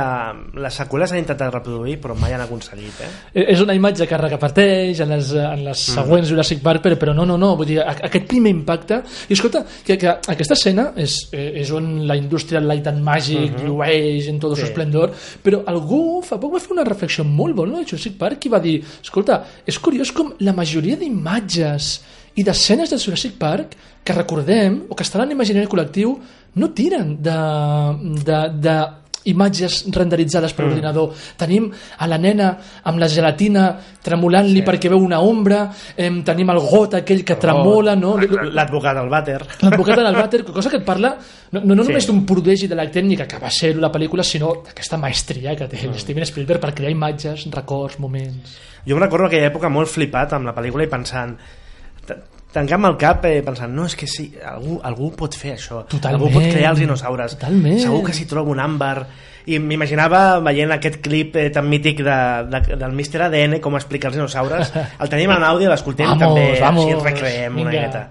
les 0.62 0.74
seqüeles 0.78 1.10
han 1.12 1.18
intentat 1.18 1.52
reproduir 1.54 1.96
però 2.00 2.14
mai 2.18 2.32
han 2.36 2.44
aconseguit, 2.44 3.00
eh? 3.02 3.08
Eh, 3.34 3.46
és 3.56 3.60
una 3.64 3.74
imatge 3.74 4.06
que 4.06 4.14
es 4.14 4.22
reparteix 4.22 5.00
en 5.02 5.10
les, 5.16 5.32
en 5.34 5.64
les 5.64 5.84
Mm. 5.84 5.94
següents 5.98 6.28
Jurassic 6.30 6.62
Park 6.62 6.82
però, 6.84 6.96
però 6.96 7.14
no, 7.14 7.24
no, 7.26 7.36
no, 7.36 7.56
vull 7.58 7.66
dir, 7.66 7.80
aquest 7.82 8.28
primer 8.30 8.50
impacte 8.54 9.00
i 9.28 9.32
escolta, 9.34 9.64
que, 9.84 9.98
que 9.98 10.08
aquesta 10.08 10.54
escena 10.54 10.92
és, 10.96 11.16
eh, 11.32 11.60
és 11.60 11.70
on 11.74 12.06
la 12.06 12.16
indústria 12.16 12.60
light 12.62 12.86
and 12.86 13.02
magic 13.04 13.58
llueix 13.64 14.28
en 14.30 14.38
tot 14.38 14.52
el. 14.54 14.62
Sí. 14.62 14.68
esplendor 14.70 15.10
però 15.42 15.64
algú 15.66 16.22
fa 16.22 16.38
poc 16.40 16.54
va 16.54 16.60
fer 16.62 16.72
una 16.76 16.84
reflexió 16.86 17.24
molt 17.26 17.54
bona 17.58 17.80
de 17.80 17.84
Jurassic 17.90 18.16
Park 18.18 18.46
i 18.46 18.52
va 18.54 18.60
dir, 18.62 18.78
escolta, 19.02 19.42
és 19.66 19.78
curiós 19.82 20.03
com 20.12 20.34
la 20.40 20.52
majoria 20.56 20.98
d'imatges 21.00 22.00
i 22.34 22.44
d'escenes 22.44 22.90
de 22.90 22.98
Jurassic 22.98 23.38
Park 23.38 23.76
que 24.04 24.16
recordem, 24.16 24.82
o 24.88 24.94
que 24.94 25.06
estan 25.06 25.22
en 25.24 25.32
l'imaginari 25.32 25.70
col·lectiu, 25.70 26.18
no 26.60 26.70
tiren 26.76 27.16
de, 27.22 27.38
de, 28.26 28.40
de 28.66 28.76
imatges 29.24 29.84
renderitzades 29.90 30.52
per 30.52 30.64
Mm. 30.66 30.68
ordinador. 30.72 31.12
Tenim 31.36 31.70
a 31.98 32.06
la 32.06 32.18
nena 32.18 32.58
amb 32.84 32.98
la 32.98 33.08
gelatina 33.08 33.78
tremolant-li 34.02 34.60
Sí. 34.60 34.64
perquè 34.64 34.88
veu 34.90 34.98
una 34.98 35.20
ombra, 35.20 35.70
em, 35.96 36.22
tenim 36.22 36.50
el 36.50 36.58
got 36.58 36.94
aquell 36.94 37.24
que 37.24 37.36
tremola, 37.36 37.94
no? 37.96 38.16
L'advocat 38.18 38.94
del 38.96 39.08
vàter. 39.08 39.40
L'advocat 39.62 39.96
del 39.96 40.14
vàter, 40.14 40.44
cosa 40.44 40.70
que 40.70 40.76
et 40.76 40.84
parla 40.84 41.16
no, 41.52 41.60
no, 41.60 41.74
no 41.74 41.82
Sí. 41.82 41.88
només 41.88 42.06
d'un 42.06 42.24
prodigi 42.26 42.66
de 42.68 42.74
la 42.74 42.90
tècnica 42.90 43.26
que 43.26 43.38
va 43.38 43.50
ser 43.50 43.76
la 43.76 43.90
pel·lícula, 43.90 44.22
sinó 44.22 44.62
d'aquesta 44.64 44.96
maestria 44.98 45.54
que 45.56 45.66
té 45.68 45.88
Mm. 45.88 45.94
Steven 45.98 46.24
Spielberg 46.26 46.60
per 46.60 46.74
crear 46.74 46.90
imatges, 46.90 47.46
records, 47.50 47.98
moments... 47.98 48.58
Jo 48.86 48.94
em 48.96 49.00
recordo 49.00 49.26
aquella 49.26 49.50
època 49.50 49.70
molt 49.70 49.88
flipat 49.88 50.32
amb 50.34 50.44
la 50.46 50.54
pel·lícula 50.54 50.84
i 50.84 50.88
pensant 50.88 51.38
ta- 52.54 52.60
tancant-me 52.60 52.88
el 52.88 52.96
cap 52.96 53.24
eh, 53.26 53.42
pensant, 53.42 53.74
no, 53.74 53.84
és 53.90 53.96
que 53.98 54.06
sí, 54.06 54.30
algú, 54.46 54.78
algú 54.82 55.10
pot 55.18 55.34
fer 55.34 55.56
això 55.58 55.82
Totalment. 55.90 56.14
algú 56.22 56.30
pot 56.38 56.46
crear 56.52 56.70
els 56.72 56.80
dinosaures 56.80 57.34
Totalment. 57.36 57.78
segur 57.82 58.04
que 58.06 58.14
s'hi 58.14 58.24
troba 58.30 58.50
un 58.54 58.60
àmbar 58.62 59.06
i 59.46 59.58
m'imaginava 59.58 60.38
veient 60.40 60.70
aquest 60.72 61.02
clip 61.04 61.34
eh, 61.36 61.50
tan 61.50 61.66
mític 61.68 61.98
de, 62.06 62.18
de, 62.48 62.76
del 62.80 62.92
Mr. 62.96 63.26
ADN 63.26 63.58
com 63.60 63.74
explica 63.76 64.08
els 64.08 64.16
dinosaures 64.16 64.70
el 65.00 65.08
tenim 65.12 65.30
en 65.34 65.42
àudio, 65.44 65.68
l'escoltem 65.68 66.14
també 66.18 66.54
vamos. 66.62 66.86
així 66.86 67.02
recreem 67.04 67.52
una 67.58 67.70
Vinga. 67.70 67.70
miqueta 67.82 68.08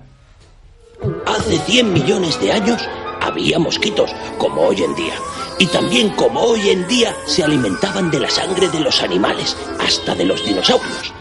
Hace 1.26 1.58
100 1.58 1.92
millones 1.94 2.40
de 2.40 2.52
años 2.52 2.88
había 3.22 3.60
mosquitos, 3.60 4.14
como 4.38 4.62
hoy 4.62 4.84
en 4.84 4.96
día. 4.96 5.14
Y 5.60 5.66
también 5.68 6.10
como 6.12 6.40
hoy 6.42 6.70
en 6.70 6.88
día 6.88 7.14
se 7.26 7.44
alimentaban 7.44 8.10
de 8.12 8.20
la 8.22 8.30
sangre 8.30 8.70
de 8.70 8.80
los 8.80 9.02
animales, 9.04 9.58
hasta 9.86 10.16
de 10.16 10.26
los 10.26 10.46
dinosaurios. 10.46 11.14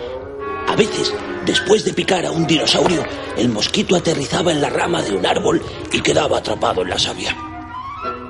A 0.68 0.76
veces, 0.76 1.12
después 1.46 1.84
de 1.84 1.92
picar 1.92 2.24
a 2.26 2.30
un 2.30 2.46
dinosaurio, 2.46 3.04
el 3.36 3.48
mosquito 3.48 3.96
aterrizaba 3.96 4.52
en 4.52 4.60
la 4.60 4.70
rama 4.70 5.02
de 5.02 5.12
un 5.12 5.24
árbol 5.26 5.62
y 5.92 6.00
quedaba 6.00 6.38
atrapado 6.38 6.82
en 6.82 6.90
la 6.90 6.98
savia. 6.98 7.36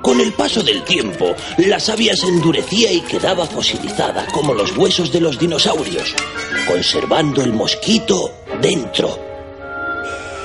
Con 0.01 0.19
el 0.19 0.33
paso 0.33 0.61
del 0.61 0.83
tiempo, 0.83 1.33
la 1.57 1.79
savia 1.79 2.15
se 2.15 2.27
endurecía 2.27 2.91
y 2.91 3.01
quedaba 3.01 3.45
fosilizada 3.45 4.27
como 4.27 4.53
los 4.53 4.75
huesos 4.75 5.11
de 5.11 5.21
los 5.21 5.39
dinosaurios, 5.39 6.13
conservando 6.67 7.41
el 7.41 7.53
mosquito 7.53 8.31
dentro. 8.61 9.17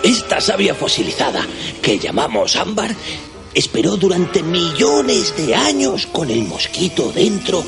Esta 0.02 0.40
savia 0.40 0.74
fosilizada, 0.74 1.44
que 1.82 1.98
llamamos 1.98 2.54
ámbar, 2.54 2.94
esperó 3.52 3.96
durante 3.96 4.42
millones 4.44 5.36
de 5.36 5.54
años 5.54 6.06
con 6.06 6.30
el 6.30 6.44
mosquito 6.44 7.10
dentro 7.12 7.64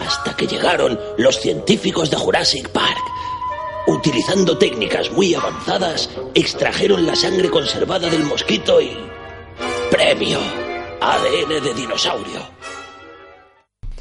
hasta 0.00 0.34
que 0.36 0.46
llegaron 0.46 0.98
los 1.18 1.40
científicos 1.40 2.10
de 2.10 2.16
Jurassic 2.16 2.68
Park. 2.68 3.00
Utilizando 3.86 4.56
técnicas 4.58 5.10
muy 5.12 5.34
avanzadas, 5.34 6.10
extrajeron 6.34 7.06
la 7.06 7.16
sangre 7.16 7.48
conservada 7.48 8.08
del 8.08 8.24
mosquito 8.24 8.80
y... 8.80 8.96
¡Premio! 9.90 10.38
ADN 11.00 11.64
de 11.64 11.74
dinosaurio. 11.74 12.40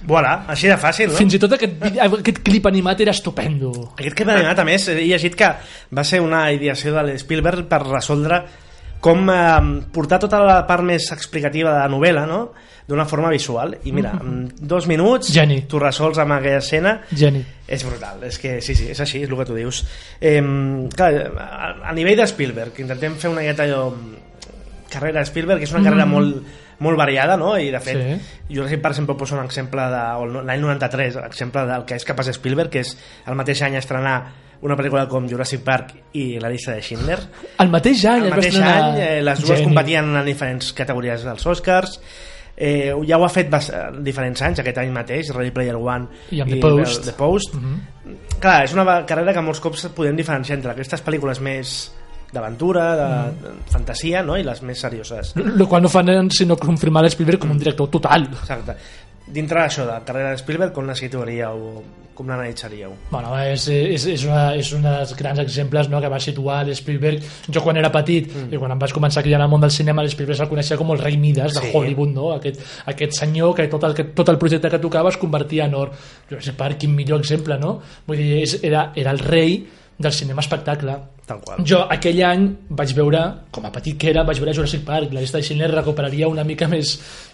voilà, 0.09 0.45
així 0.49 0.69
de 0.71 0.77
fàcil, 0.79 1.11
no? 1.11 1.17
Fins 1.19 1.35
i 1.35 1.39
tot 1.41 1.53
aquest, 1.55 1.83
aquest 2.01 2.41
clip 2.45 2.65
animat 2.69 3.03
era 3.03 3.13
estupendo. 3.15 3.71
Aquest 3.97 4.15
clip 4.17 4.31
animat, 4.33 4.59
a 4.61 4.65
més, 4.67 4.87
he 4.89 5.05
llegit 5.05 5.35
que 5.37 5.49
va 5.95 6.05
ser 6.07 6.21
una 6.23 6.47
ideació 6.55 6.93
de 6.95 7.03
l'Spielberg 7.09 7.67
per 7.69 7.81
resoldre 7.85 8.41
com 9.03 9.29
eh, 9.31 9.43
portar 9.95 10.19
tota 10.23 10.41
la 10.43 10.57
part 10.67 10.83
més 10.87 11.11
explicativa 11.15 11.75
de 11.75 11.83
la 11.83 11.91
novel·la, 11.91 12.25
no?, 12.29 12.41
d'una 12.89 13.05
forma 13.05 13.29
visual. 13.29 13.77
I 13.85 13.91
mira, 13.93 14.15
en 14.19 14.47
dos 14.59 14.87
minuts 14.89 15.29
Geni. 15.31 15.61
tu 15.69 15.77
resols 15.79 16.17
amb 16.17 16.33
aquella 16.39 16.57
escena 16.63 16.95
Geni. 17.13 17.43
és 17.67 17.83
brutal, 17.85 18.23
és 18.25 18.39
que 18.41 18.55
sí, 18.65 18.73
sí, 18.75 18.87
és 18.89 18.99
així, 18.99 19.21
és 19.23 19.29
el 19.29 19.37
que 19.37 19.45
tu 19.45 19.53
dius. 19.55 19.83
Eh, 20.19 20.41
clar, 20.95 21.11
a, 21.37 21.75
a 21.89 21.93
nivell 21.93 22.17
de 22.17 22.25
Spielberg, 22.27 22.79
intentem 22.81 23.13
fer 23.21 23.29
una 23.29 23.41
miqueta 23.45 23.63
allò 23.69 23.91
carrera 24.89 25.19
de 25.21 25.25
Spielberg, 25.29 25.59
que 25.61 25.65
és 25.69 25.71
una 25.75 25.83
carrera 25.85 26.05
Mm. 26.07 26.11
molt, 26.11 26.43
molt 26.79 26.97
variada, 26.97 27.37
no? 27.37 27.57
I 27.59 27.69
de 27.69 27.79
fet, 27.79 27.97
Sí. 27.97 28.55
Jurassic 28.55 28.81
Park 28.81 28.95
sempre 28.95 29.15
posa 29.15 29.35
un 29.37 29.45
exemple 29.45 29.81
de, 29.81 30.43
l'any 30.43 30.61
93, 30.61 31.15
exemple 31.27 31.65
del 31.67 31.85
que 31.85 31.95
és 31.95 32.05
capaç 32.05 32.31
Spielberg, 32.33 32.71
que 32.71 32.79
és 32.79 32.97
el 33.27 33.35
mateix 33.35 33.61
any 33.61 33.75
estrenar 33.75 34.31
una 34.61 34.75
pel·lícula 34.75 35.07
com 35.07 35.27
Jurassic 35.29 35.61
Park 35.63 35.93
i 36.13 36.39
la 36.39 36.49
llista 36.49 36.73
de 36.73 36.81
Schindler. 36.81 37.19
El 37.59 37.69
mateix 37.69 38.01
any 38.05 38.23
El 38.25 38.29
mateix 38.31 38.55
any, 38.59 38.97
eh, 38.99 39.21
les 39.21 39.39
dues 39.39 39.51
Geni. 39.59 39.63
competien 39.69 40.09
en 40.17 40.25
diferents 40.25 40.73
categories 40.73 41.23
dels 41.23 41.45
Oscars, 41.45 41.99
eh, 42.59 42.91
ja 43.07 43.17
ho 43.17 43.23
ha 43.25 43.29
fet 43.31 43.49
diferents 44.03 44.41
anys, 44.45 44.59
aquest 44.59 44.77
any 44.83 44.91
mateix, 44.91 45.31
Ready 45.33 45.51
Player 45.55 45.77
One 45.79 46.07
I 46.35 46.41
amb 46.43 46.51
The 46.51 46.59
Post. 46.59 47.05
The 47.05 47.13
Post. 47.17 47.55
Mhm. 47.55 47.79
Clar, 48.39 48.63
és 48.65 48.73
una 48.75 49.05
carrera 49.05 49.33
que 49.33 49.41
molts 49.41 49.59
cops 49.63 49.87
podem 49.95 50.15
diferenciar 50.19 50.57
entre 50.59 50.71
aquestes 50.75 51.01
pel·lícules 51.05 51.39
més 51.41 51.73
d'aventura, 52.31 52.95
de, 52.95 53.31
Mm. 53.31 53.41
de 53.41 53.71
fantasia, 53.71 54.21
no? 54.21 54.37
i 54.37 54.43
les 54.43 54.61
més 54.61 54.79
serioses. 54.79 55.33
el 55.35 55.67
qual 55.67 55.81
no 55.81 55.89
fan 55.89 56.29
sinó 56.29 56.55
confirmar 56.57 57.01
l'Spielberg 57.03 57.39
com 57.39 57.51
un 57.51 57.57
director 57.57 57.89
total 57.89 58.27
Exacte. 58.31 58.75
Dintre 59.25 59.61
d'això, 59.61 59.85
de 59.85 59.91
la 59.91 60.03
carrera 60.05 60.31
de 60.31 60.37
Spielberg, 60.37 60.71
com 60.73 60.85
la 60.87 60.95
situaríeu, 60.95 61.83
com 62.19 62.27
l'analitzaríeu? 62.27 62.91
Bueno, 63.13 63.31
és, 63.39 63.65
és, 63.71 64.05
és, 64.11 64.25
una, 64.27 64.41
és 64.59 64.73
un 64.75 64.83
dels 64.83 65.13
grans 65.15 65.39
exemples 65.39 65.87
no, 65.91 66.01
que 66.03 66.11
va 66.11 66.19
situar 66.19 66.59
l'Spielberg. 66.67 67.23
Jo 67.47 67.63
quan 67.63 67.79
era 67.79 67.91
petit 67.93 68.27
mm. 68.27 68.51
i 68.53 68.59
quan 68.59 68.75
em 68.75 68.81
vaig 68.81 68.93
començar 68.95 69.23
a 69.23 69.25
criar 69.25 69.39
en 69.39 69.45
el 69.47 69.53
món 69.53 69.63
del 69.63 69.73
cinema, 69.73 70.03
l'Spielberg 70.03 70.41
se'l 70.41 70.51
coneixia 70.51 70.77
com 70.79 70.91
el 70.95 70.99
rei 70.99 71.17
Midas 71.21 71.55
de 71.55 71.63
Sí. 71.69 71.71
Hollywood, 71.75 72.11
no? 72.15 72.31
aquest, 72.35 72.61
aquest 72.91 73.15
senyor 73.19 73.55
que 73.55 73.67
tot 73.71 73.83
el, 73.87 73.95
que 73.95 74.09
tot 74.17 74.29
el 74.31 74.39
projecte 74.41 74.71
que 74.71 74.81
tocava 74.83 75.13
es 75.13 75.19
convertia 75.21 75.67
en 75.69 75.75
or. 75.79 75.91
Jurassic 76.29 76.59
Park, 76.59 76.81
quin 76.83 76.95
millor 76.95 77.23
exemple, 77.23 77.59
no? 77.61 77.77
Vull 78.07 78.19
dir, 78.19 78.43
és, 78.43 78.59
era, 78.67 78.89
era 78.99 79.15
el 79.15 79.23
rei 79.23 79.61
del 79.99 80.13
cinema 80.15 80.39
espectacle. 80.39 80.93
Tal 81.27 81.41
qual. 81.43 81.59
Jo 81.67 81.81
aquell 81.91 82.21
any 82.23 82.45
vaig 82.71 82.93
veure, 82.95 83.19
com 83.51 83.65
a 83.67 83.71
petit 83.75 83.97
que 83.99 84.09
era, 84.13 84.23
vaig 84.23 84.39
veure 84.39 84.53
Jurassic 84.55 84.85
Park, 84.87 85.11
la 85.13 85.19
llista 85.21 85.37
de 85.37 85.43
Schindler 85.43 85.67
recuperaria 85.73 86.29
una 86.31 86.45
mica 86.47 86.69
més, 86.71 86.93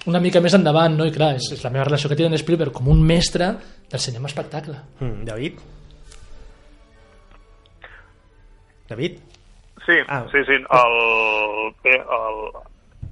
una 0.10 0.20
mica 0.20 0.42
més 0.42 0.58
endavant, 0.58 0.98
no? 0.98 1.06
I 1.06 1.14
clar, 1.14 1.36
és, 1.38 1.52
és 1.54 1.62
la 1.64 1.70
meva 1.72 1.86
relació 1.86 2.10
que 2.10 2.18
té 2.18 2.26
amb 2.26 2.36
Spielberg 2.42 2.74
com 2.74 2.90
un 2.92 3.04
mestre 3.06 3.52
del 3.92 4.02
cinema 4.02 4.28
espectacle. 4.32 4.76
Mm, 5.00 5.24
David? 5.30 5.62
David? 8.90 9.20
Sí, 9.86 9.94
Ah. 10.08 10.26
sí, 10.32 10.40
sí. 10.46 10.54
El, 10.54 11.74
bé, 11.84 11.96
el, 11.96 12.40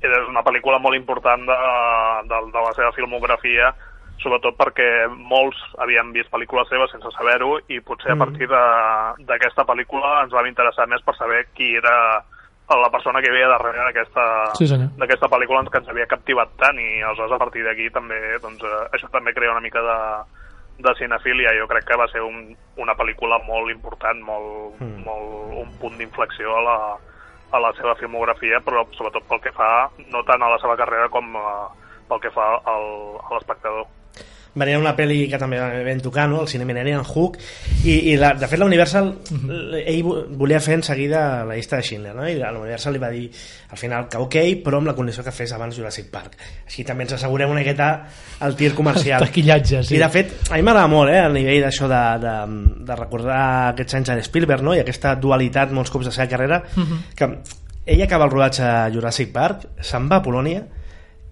és 0.01 0.27
una 0.29 0.41
pel·lícula 0.43 0.79
molt 0.81 0.97
important 0.97 1.45
de, 1.47 1.57
de, 2.29 2.39
de 2.51 2.61
la 2.65 2.73
seva 2.75 2.91
filmografia, 2.97 3.69
sobretot 4.23 4.55
perquè 4.57 4.87
molts 5.13 5.57
havien 5.83 6.11
vist 6.15 6.31
pel·lícules 6.31 6.69
seves 6.71 6.91
sense 6.91 7.11
saber-ho 7.17 7.59
i 7.67 7.79
potser 7.81 8.11
a 8.11 8.15
Mm. 8.15 8.19
partir 8.19 8.47
de- 8.49 9.25
d'aquesta 9.27 9.65
pel·lícula 9.65 10.23
ens 10.23 10.31
vam 10.33 10.45
interessar 10.47 10.87
més 10.87 11.01
per 11.03 11.15
saber 11.15 11.47
qui 11.53 11.75
era 11.75 12.23
la 12.73 12.89
persona 12.89 13.21
que 13.21 13.29
havia 13.29 13.47
darrere 13.47 13.83
d'aquesta 13.85 14.55
Sí, 14.55 14.65
d'aquesta 14.97 15.27
pel·lícula 15.29 15.69
que 15.69 15.77
ens 15.77 15.89
havia 15.89 16.07
captivat 16.07 16.49
tant 16.57 16.79
i 16.79 17.01
aleshores 17.03 17.31
a 17.33 17.37
partir 17.37 17.63
d'aquí 17.63 17.89
també 17.91 18.39
doncs, 18.41 18.63
eh, 18.63 18.87
això 18.97 19.09
també 19.11 19.33
crea 19.33 19.51
una 19.51 19.61
mica 19.61 19.81
de, 19.81 19.99
de 20.79 20.95
cinefília 20.95 21.51
jo 21.59 21.67
crec 21.67 21.85
que 21.85 21.95
va 21.97 22.07
ser 22.07 22.21
un, 22.21 22.55
una 22.77 22.95
pel·lícula 22.95 23.37
molt 23.45 23.69
important 23.69 24.19
molt, 24.23 24.79
Mm. 24.79 25.03
molt 25.05 25.53
un 25.67 25.77
punt 25.79 25.97
d'inflexió 25.99 26.57
a 26.57 26.61
la, 26.61 26.77
a 27.51 27.59
la 27.59 27.73
seva 27.73 27.93
filmografia 27.95 28.59
però 28.61 28.87
sobretot 28.97 29.27
pel 29.27 29.41
que 29.41 29.51
fa 29.51 29.89
no 30.09 30.23
tant 30.23 30.41
a 30.41 30.49
la 30.49 30.57
seva 30.57 30.75
carrera 30.75 31.09
com 31.09 31.35
eh, 31.35 31.67
pel 32.09 32.19
que 32.21 32.31
fa 32.31 32.55
al, 32.65 32.87
a 33.29 33.33
l'espectador 33.35 33.85
venia 34.55 34.77
una 34.77 34.91
pel·li 34.95 35.27
que 35.31 35.37
també 35.41 35.57
vam 35.59 35.99
tocar, 36.03 36.27
no? 36.29 36.41
el 36.43 36.47
Cine 36.47 36.65
Mineri, 36.65 36.91
en 36.93 37.01
Hook, 37.01 37.37
i, 37.83 38.11
i 38.11 38.17
la, 38.21 38.33
de 38.37 38.47
fet 38.47 38.59
la 38.61 38.67
Universal, 38.69 39.07
ell 39.81 40.03
vo- 40.05 40.19
volia 40.37 40.59
fer 40.61 40.75
en 40.77 40.83
seguida 40.83 41.43
la 41.45 41.55
llista 41.55 41.77
de 41.79 41.83
Schindler, 41.87 42.13
no? 42.15 42.27
i 42.29 42.35
la 42.37 42.51
Universal 42.53 42.93
li 42.93 43.01
va 43.01 43.09
dir 43.09 43.23
al 43.73 43.77
final 43.81 44.05
que 44.09 44.17
ok, 44.21 44.35
però 44.63 44.77
amb 44.77 44.91
la 44.91 44.95
condició 44.95 45.23
que 45.25 45.31
fes 45.33 45.51
abans 45.57 45.75
Jurassic 45.77 46.11
Park. 46.13 46.37
Així 46.67 46.83
també 46.85 47.07
ens 47.07 47.15
assegurem 47.17 47.49
una 47.49 47.61
miqueta 47.63 47.87
el 48.45 48.55
tir 48.59 48.73
comercial. 48.77 49.23
Taquillatge, 49.27 49.81
sí. 49.87 49.95
I 49.97 50.03
de 50.03 50.09
fet, 50.13 50.35
a 50.51 50.59
mi 50.59 50.61
m'agrada 50.67 50.87
molt 50.91 51.09
eh, 51.13 51.19
el 51.25 51.33
nivell 51.33 51.63
d'això 51.65 51.89
de, 51.89 52.03
de, 52.21 52.35
de 52.91 52.99
recordar 53.01 53.41
aquests 53.71 53.97
anys 54.01 54.13
de 54.13 54.21
Spielberg 54.29 54.61
no? 54.65 54.75
i 54.77 54.83
aquesta 54.83 55.15
dualitat 55.15 55.73
molts 55.73 55.89
cops 55.93 56.05
de 56.05 56.13
la 56.13 56.17
seva 56.19 56.29
carrera, 56.29 56.61
Mhm. 56.77 57.01
que 57.17 57.27
ell 57.85 58.01
acaba 58.05 58.25
el 58.29 58.31
rodatge 58.31 58.63
a 58.63 58.87
Jurassic 58.93 59.33
Park, 59.33 59.65
se'n 59.81 60.05
va 60.09 60.21
a 60.21 60.23
Polònia 60.23 60.61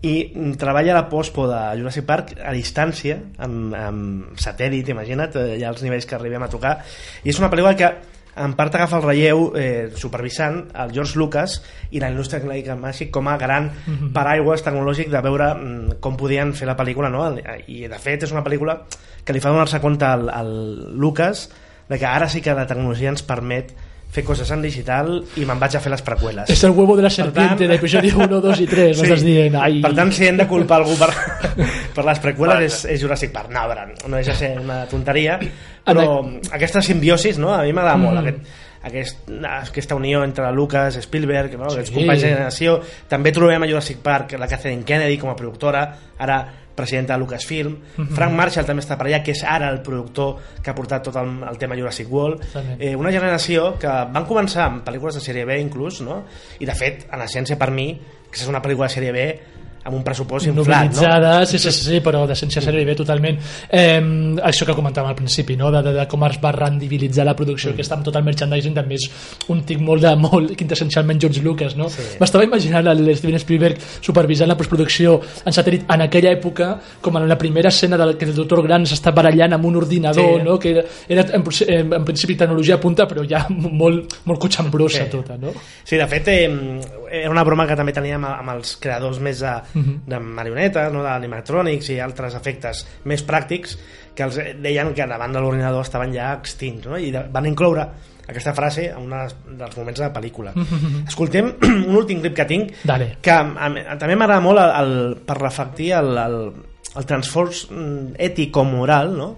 i 0.02 0.54
treballa 0.58 0.96
la 0.98 1.10
pospo 1.10 1.46
de 1.48 1.60
Jurassic 1.78 2.06
Park 2.08 2.34
a 2.42 2.54
distància 2.56 3.20
amb, 3.38 3.76
amb 3.78 4.40
satèl·lit, 4.42 4.90
imagina't 4.90 5.36
eh, 5.38 5.60
ja 5.62 5.70
els 5.70 5.84
nivells 5.86 6.08
que 6.10 6.18
arribem 6.18 6.42
a 6.42 6.50
tocar 6.50 6.80
i 7.24 7.30
és 7.30 7.40
una 7.40 7.52
pel·lícula 7.52 7.76
que 7.78 7.92
en 8.42 8.54
part 8.56 8.74
agafa 8.74 8.98
el 8.98 9.04
relleu 9.04 9.42
eh, 9.60 9.90
supervisant 10.00 10.62
el 10.80 10.94
George 10.96 11.20
Lucas 11.20 11.58
i 11.92 12.00
la 12.00 12.10
indústria 12.10 12.40
tecnològica 12.40 12.78
màgic 12.80 13.12
com 13.12 13.28
a 13.28 13.38
gran 13.38 13.70
Mhm. 13.86 14.14
paraigües 14.16 14.64
tecnològic 14.64 15.12
de 15.12 15.22
veure 15.22 15.54
mm, 15.54 16.00
com 16.00 16.18
podien 16.18 16.54
fer 16.54 16.66
la 16.66 16.78
pel·lícula 16.78 17.12
no? 17.12 17.28
i 17.68 17.88
de 17.88 18.00
fet 18.00 18.24
és 18.24 18.32
una 18.32 18.44
pel·lícula 18.44 18.80
que 19.24 19.34
li 19.34 19.40
fa 19.44 19.50
donar-se 19.52 19.82
compte 19.82 20.06
al, 20.06 20.30
al 20.30 20.98
Lucas 20.98 21.50
de 21.90 22.00
que 22.00 22.06
ara 22.06 22.30
sí 22.30 22.42
que 22.42 22.56
la 22.56 22.66
tecnologia 22.66 23.10
ens 23.10 23.22
permet 23.22 23.76
fer 24.12 24.24
coses 24.28 24.50
en 24.52 24.62
digital 24.62 25.22
i 25.40 25.46
me'n 25.48 25.60
vaig 25.60 25.76
a 25.78 25.80
fer 25.80 25.92
les 25.94 26.02
preqüeles 26.04 26.50
És 26.52 26.64
el 26.68 26.72
huevo 26.76 26.98
de 26.98 27.04
la 27.06 27.10
serpiente 27.10 27.64
tant- 27.64 27.70
de 27.70 27.76
episodi 27.80 28.10
1, 28.12 28.28
2 28.42 28.60
i 28.60 28.68
3 28.68 28.96
sí. 28.98 29.02
m'estàs 29.06 29.24
dient 29.24 29.56
ai, 29.56 29.80
per 29.82 29.94
tant, 29.96 30.12
si 30.12 30.28
hem 30.28 30.38
de 30.38 30.48
culpar 30.48 30.82
algú 30.82 30.98
per, 31.00 31.10
per 31.96 32.04
les 32.06 32.20
preqüeles 32.20 32.56
Vaja. 32.60 32.66
és, 32.68 32.86
és 32.96 33.02
Jurassic 33.02 33.32
Park. 33.32 33.50
No, 33.56 33.64
veure, 33.72 33.88
no 34.08 34.18
de 34.18 34.36
ser 34.36 34.52
una 34.60 34.82
tonteria, 34.92 35.40
però 35.86 36.20
aquesta 36.52 36.82
simbiosis, 36.82 37.40
no? 37.40 37.54
a 37.54 37.64
mi 37.64 37.72
m'agrada 37.74 37.98
Mm. 37.98 38.02
molt. 38.04 38.20
Aquest, 38.20 38.40
aquest, 38.84 39.18
aquesta 39.70 39.96
unió 39.96 40.24
entre 40.24 40.52
Lucas, 40.52 40.96
Spielberg, 41.02 41.54
no? 41.58 41.70
Sí. 41.70 41.78
aquests 41.78 41.92
companys 41.96 42.22
de 42.22 42.30
generació. 42.34 42.80
També 43.08 43.32
trobem 43.32 43.64
a 43.64 43.68
Jurassic 43.68 43.98
Park 44.02 44.34
la 44.40 44.48
Catherine 44.48 44.84
Kennedy 44.84 45.18
com 45.18 45.30
a 45.30 45.36
productora, 45.36 45.84
ara 46.18 46.40
presidenta 46.76 47.14
de 47.14 47.20
Lucasfilm. 47.20 47.78
Mhm. 47.98 48.16
Frank 48.16 48.34
Marshall 48.34 48.66
també 48.66 48.84
està 48.84 48.98
per 48.98 49.08
allà, 49.08 49.22
que 49.24 49.32
és 49.32 49.44
ara 49.44 49.70
el 49.70 49.82
productor 49.82 50.38
que 50.64 50.72
ha 50.72 50.76
portat 50.76 51.04
tot 51.04 51.16
el, 51.16 51.44
el 51.50 51.58
tema 51.58 51.76
Jurassic 51.76 52.12
World. 52.12 52.46
Eh, 52.80 52.96
una 52.96 53.12
generació 53.12 53.78
que 53.80 53.88
van 53.88 54.26
començar 54.26 54.66
amb 54.68 54.86
pel·lícules 54.88 55.16
de 55.16 55.22
sèrie 55.22 55.46
B 55.46 55.60
inclús, 55.62 56.02
no? 56.02 56.24
i 56.60 56.66
de 56.66 56.76
fet, 56.76 57.08
en 57.12 57.22
essència 57.22 57.58
per 57.58 57.72
mi, 57.72 57.94
que 58.32 58.40
és 58.40 58.48
una 58.48 58.62
pel·lícula 58.62 58.88
de 58.88 58.96
sèrie 58.96 59.12
B 59.12 59.61
amb 59.84 59.96
un 59.98 60.04
pressupost 60.06 60.48
inflat, 60.48 60.94
no? 60.94 61.46
sí, 61.46 61.58
sí, 61.58 61.72
sí, 61.72 61.84
sí, 61.88 62.00
però 62.06 62.24
d'essència 62.30 62.62
bé 62.72 62.96
totalment. 62.98 63.38
Eh, 63.70 64.02
això 64.46 64.66
que 64.68 64.76
comentàvem 64.78 65.10
al 65.10 65.18
principi, 65.18 65.56
no? 65.58 65.72
de, 65.74 65.82
de, 65.82 65.94
de 65.96 66.06
com 66.10 66.24
es 66.28 66.38
va 66.44 66.52
rendibilitzar 66.54 67.26
la 67.26 67.36
producció, 67.38 67.72
mm. 67.72 67.76
que 67.76 67.86
està 67.86 67.98
amb 67.98 68.06
tot 68.06 68.16
el 68.20 68.26
merchandising, 68.28 68.76
també 68.78 69.00
és 69.00 69.08
un 69.50 69.64
tic 69.68 69.82
molt 69.82 70.06
de 70.06 70.14
molt 70.20 70.54
quintessencialment 70.58 71.22
George 71.22 71.42
Lucas, 71.42 71.76
no? 71.80 71.90
Sí. 71.90 72.06
M'estava 72.22 72.46
imaginant 72.46 72.92
el 72.94 73.04
Steven 73.18 73.42
Spielberg 73.42 73.82
supervisant 74.02 74.52
la 74.52 74.58
postproducció 74.60 75.18
en 75.46 75.56
satèl·lit 75.56 75.90
en 75.92 76.06
aquella 76.06 76.36
època, 76.38 76.72
com 77.02 77.18
en 77.18 77.28
la 77.30 77.38
primera 77.42 77.74
escena 77.74 77.98
del 77.98 78.16
que 78.18 78.30
el 78.30 78.36
doctor 78.38 78.62
Grant 78.68 78.86
s'està 78.90 79.14
barallant 79.16 79.58
amb 79.58 79.66
un 79.72 79.82
ordinador, 79.82 80.38
Sí. 80.38 80.46
no? 80.46 80.60
que 80.60 80.72
era, 80.72 80.84
era 81.10 81.26
en, 81.34 81.94
en 81.94 82.06
principi 82.06 82.36
tecnologia 82.36 82.76
a 82.76 82.80
punta, 82.80 83.08
però 83.10 83.26
ja 83.28 83.46
molt, 83.50 84.22
molt 84.26 84.40
cotxambrosa 84.40 85.06
Sí. 85.06 85.10
tota, 85.10 85.38
no? 85.38 85.54
Sí, 85.84 85.98
de 85.98 86.08
fet, 86.08 86.28
eh, 86.28 86.50
era 87.12 87.32
una 87.32 87.44
broma 87.44 87.66
que 87.68 87.76
també 87.76 87.94
teníem 87.94 88.24
amb 88.26 88.54
els 88.54 88.76
creadors 88.82 89.20
més 89.20 89.42
de, 89.74 89.80
Mhm. 89.80 90.02
de 90.08 90.20
marionetes, 90.20 90.92
no? 90.94 91.04
d'animatrònics 91.04 91.90
i 91.90 92.00
altres 92.00 92.36
efectes 92.36 92.86
més 93.06 93.26
pràctics, 93.26 93.78
que 94.16 94.24
els 94.24 94.36
deien 94.62 94.94
que 94.94 95.06
davant 95.08 95.32
de 95.34 95.40
l'ordinador 95.40 95.82
estaven 95.86 96.14
ja 96.14 96.34
extints, 96.34 96.86
no? 96.88 96.98
i 96.98 97.12
de, 97.12 97.24
van 97.32 97.46
incloure 97.46 97.86
aquesta 98.28 98.54
frase 98.54 98.90
en 98.92 98.98
un 99.12 99.58
dels 99.58 99.78
moments 99.78 100.00
de 100.00 100.06
la 100.06 100.14
pel·lícula. 100.14 100.54
Escoltem 101.08 101.54
un 101.90 101.96
últim 101.96 102.20
clip 102.22 102.36
que 102.36 102.46
tinc, 102.46 102.74
Dale. 102.84 103.18
que 103.22 103.32
a, 103.32 103.42
a, 103.42 103.98
també 103.98 104.16
m'agrada 104.16 104.42
molt 104.44 104.60
el, 104.60 104.72
el, 104.82 105.16
per 105.26 105.38
reflectir 105.42 105.92
el, 105.98 106.12
el, 106.18 106.38
el 106.96 107.06
transfors 107.10 107.66
mm, 107.72 108.16
ètico-moral, 108.30 109.16
no? 109.18 109.32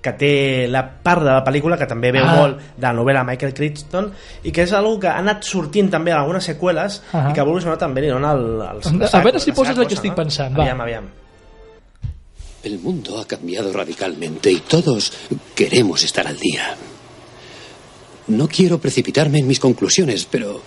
Que 0.00 0.12
té 0.14 0.66
la 0.70 0.84
part 1.02 1.22
de 1.24 1.30
la 1.32 1.42
pel·lícula 1.44 1.76
que 1.76 1.86
també 1.90 2.12
veu 2.14 2.24
Ah. 2.24 2.36
molt 2.36 2.58
de 2.76 2.82
la 2.86 2.92
novel·la 2.94 3.24
Michael 3.26 3.52
Crichton 3.54 4.12
i 4.44 4.52
que 4.52 4.62
és 4.62 4.72
algo 4.72 4.98
que 5.00 5.08
ha 5.08 5.18
anat 5.18 5.42
sortint 5.44 5.90
també 5.90 6.12
en 6.12 6.18
algunes 6.18 6.44
seqüeles 6.44 7.02
Ah. 7.12 7.28
i 7.30 7.32
que 7.34 7.40
ha 7.40 7.44
evolucionat 7.44 7.78
també 7.80 8.00
li 8.02 8.08
dona 8.08 8.32
el, 8.32 8.44
el, 8.62 9.08
A 9.12 9.20
veure 9.22 9.40
si 9.40 9.52
poses 9.52 9.76
el 9.76 9.86
que 9.88 9.94
estic 9.94 10.14
pensant, 10.14 10.54
va. 10.56 10.62
aviam, 10.62 10.80
aviam. 10.80 11.08
El 12.62 12.78
mundo 12.80 13.18
ha 13.20 13.24
cambiado 13.26 13.72
radicalmente 13.72 14.50
y 14.52 14.60
todos 14.60 15.12
queremos 15.54 16.02
estar 16.02 16.26
al 16.26 16.36
día. 16.38 16.74
No 18.28 18.46
quiero 18.48 18.78
precipitarme 18.78 19.38
en 19.38 19.46
mis 19.46 19.58
conclusiones, 19.60 20.26
pero 20.30 20.60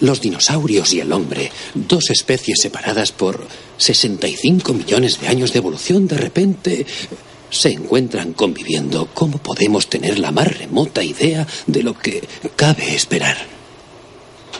los 0.00 0.20
dinosaurios 0.20 0.92
y 0.92 1.00
el 1.00 1.12
hombre, 1.12 1.50
dos 1.74 2.10
especies 2.10 2.58
separadas 2.60 3.12
por 3.12 3.46
65 3.76 4.74
millones 4.74 5.20
de 5.20 5.28
años 5.28 5.52
de 5.52 5.58
evolución, 5.60 6.06
de 6.08 6.18
repente 6.18 6.86
se 7.52 7.70
encuentran 7.70 8.32
conviviendo. 8.32 9.08
¿Cómo 9.14 9.38
podemos 9.38 9.88
tener 9.88 10.18
la 10.18 10.32
más 10.32 10.58
remota 10.58 11.04
idea 11.04 11.46
de 11.66 11.82
lo 11.82 11.96
que 11.96 12.26
cabe 12.56 12.94
esperar? 12.94 13.36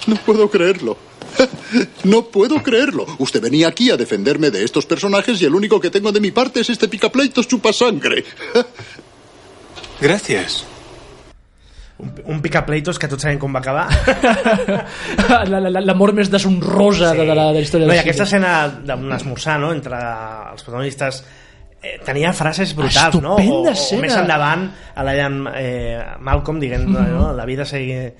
No 0.07 0.17
puedo 0.17 0.49
creerlo. 0.49 0.97
No 2.05 2.27
puedo 2.27 2.63
creerlo. 2.63 3.07
Usted 3.19 3.41
venía 3.41 3.69
aquí 3.69 3.91
a 3.91 3.97
defenderme 3.97 4.51
de 4.51 4.65
estos 4.65 4.85
personajes 4.85 5.41
y 5.41 5.47
el 5.47 5.55
único 5.55 5.81
que 5.81 5.89
tengo 5.89 6.13
de 6.13 6.21
mi 6.21 6.31
parte 6.31 6.61
es 6.61 6.69
este 6.69 6.89
picapleitos 6.89 7.49
chupasangre. 7.49 8.25
Gracias. 10.01 10.67
Un, 11.97 12.13
un 12.27 12.43
picapleitos 12.43 12.99
que 12.99 13.09
tots 13.09 13.23
sabem 13.23 13.39
com 13.39 13.55
va 13.55 13.63
acabar. 13.63 13.87
la, 15.31 15.45
la, 15.47 15.71
la, 15.71 15.81
l'amor 15.81 16.13
més 16.13 16.29
deshonrosa 16.29 17.15
sí. 17.15 17.21
de, 17.23 17.27
de, 17.31 17.37
la, 17.39 17.47
de 17.55 17.61
la 17.61 17.65
història 17.65 17.89
no, 17.89 17.97
i 17.97 18.03
aquesta 18.03 18.27
escena 18.27 18.53
d'un 18.83 19.13
esmorzar 19.17 19.57
no? 19.63 19.71
entre 19.73 19.97
els 20.53 20.67
protagonistes 20.67 21.23
tenia 22.07 22.33
frases 22.33 22.75
brutals, 22.79 23.19
no? 23.23 23.35
O, 23.35 23.41
Estupenda 23.43 23.75
o 23.75 24.03
més 24.03 24.15
endavant 24.15 24.69
a 24.95 25.07
la 25.07 25.15
eh, 25.59 25.99
Malcolm 26.23 26.61
dient, 26.63 26.87
no? 26.87 27.33
la 27.35 27.47
vida 27.49 27.67
sigue 27.67 28.15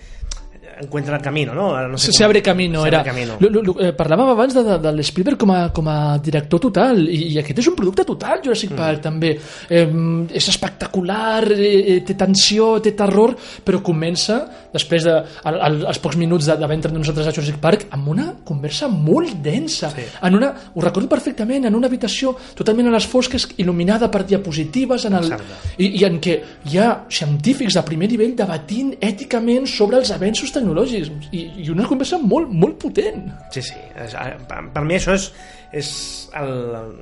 encuentra 0.81 1.17
el 1.17 1.23
camino, 1.23 1.55
no? 1.55 1.89
No 1.89 1.99
se, 1.99 2.09
com- 2.09 2.17
se 2.19 2.25
abre 2.25 2.43
camino, 2.43 2.83
se 2.83 2.89
era. 2.89 3.01
abre 3.01 3.11
camino. 3.13 3.37
Lo, 3.41 3.63
lo, 3.63 3.75
eh, 3.81 3.93
parlàvem 3.97 4.29
abans 4.33 4.55
de, 4.55 4.63
de, 4.65 4.79
de 4.79 4.93
l'Spielberg 4.97 5.39
com, 5.39 5.51
a, 5.53 5.69
com 5.73 5.89
a 5.89 6.19
director 6.19 6.61
total 6.61 7.03
i, 7.09 7.35
i 7.35 7.39
aquest 7.39 7.59
és 7.59 7.69
un 7.69 7.77
producte 7.77 8.05
total, 8.05 8.41
Jurassic 8.45 8.73
Park 8.77 8.99
Mm. 8.99 9.03
també 9.03 9.31
eh, 9.71 9.89
és 10.37 10.49
espectacular 10.49 11.45
eh, 11.53 12.01
té 12.07 12.15
tensió, 12.19 12.79
té 12.83 12.93
terror 12.97 13.35
però 13.65 13.81
comença, 13.83 14.41
després 14.73 15.05
de 15.05 15.13
al, 15.45 15.59
al, 15.61 15.79
als 15.93 15.99
pocs 16.03 16.17
minuts 16.17 16.47
de- 16.49 16.57
d'haver 16.57 16.77
entrat 16.79 16.95
nosaltres 16.95 17.27
a 17.29 17.33
Jurassic 17.35 17.59
Park 17.61 17.87
amb 17.91 18.09
una 18.09 18.31
conversa 18.45 18.89
molt 18.89 19.35
densa 19.43 19.91
Sí. 19.93 20.03
en 20.23 20.35
una, 20.35 20.53
ho 20.75 20.81
recordo 20.81 21.09
perfectament 21.09 21.65
en 21.67 21.75
una 21.75 21.87
habitació 21.87 22.35
totalment 22.55 22.89
a 22.89 22.93
les 22.97 23.07
fosques 23.07 23.49
il·luminada 23.59 24.09
per 24.11 24.25
diapositives 24.27 25.05
en 25.07 25.15
el, 25.19 25.25
Exacte. 25.25 25.75
i, 25.79 25.91
i 26.01 26.05
en 26.05 26.21
què 26.21 26.37
hi 26.71 26.79
ha 26.79 27.05
científics 27.11 27.75
de 27.75 27.83
primer 27.87 28.09
nivell 28.11 28.35
debatint 28.37 28.95
èticament 29.01 29.67
sobre 29.67 29.99
els 29.99 30.11
avenços 30.15 30.53
tecnològics 30.63 31.29
i, 31.35 31.43
i 31.65 31.69
una 31.75 31.85
conversa 31.91 32.19
molt, 32.23 32.49
molt 32.49 32.79
potent 32.81 33.27
Sí, 33.53 33.61
sí. 33.67 33.77
És, 33.99 34.15
eh, 34.15 34.39
per, 34.49 34.63
per 34.73 34.83
mi 34.89 34.97
això 34.97 35.13
és, 35.19 35.29
és 35.75 35.93
el, 36.39 36.53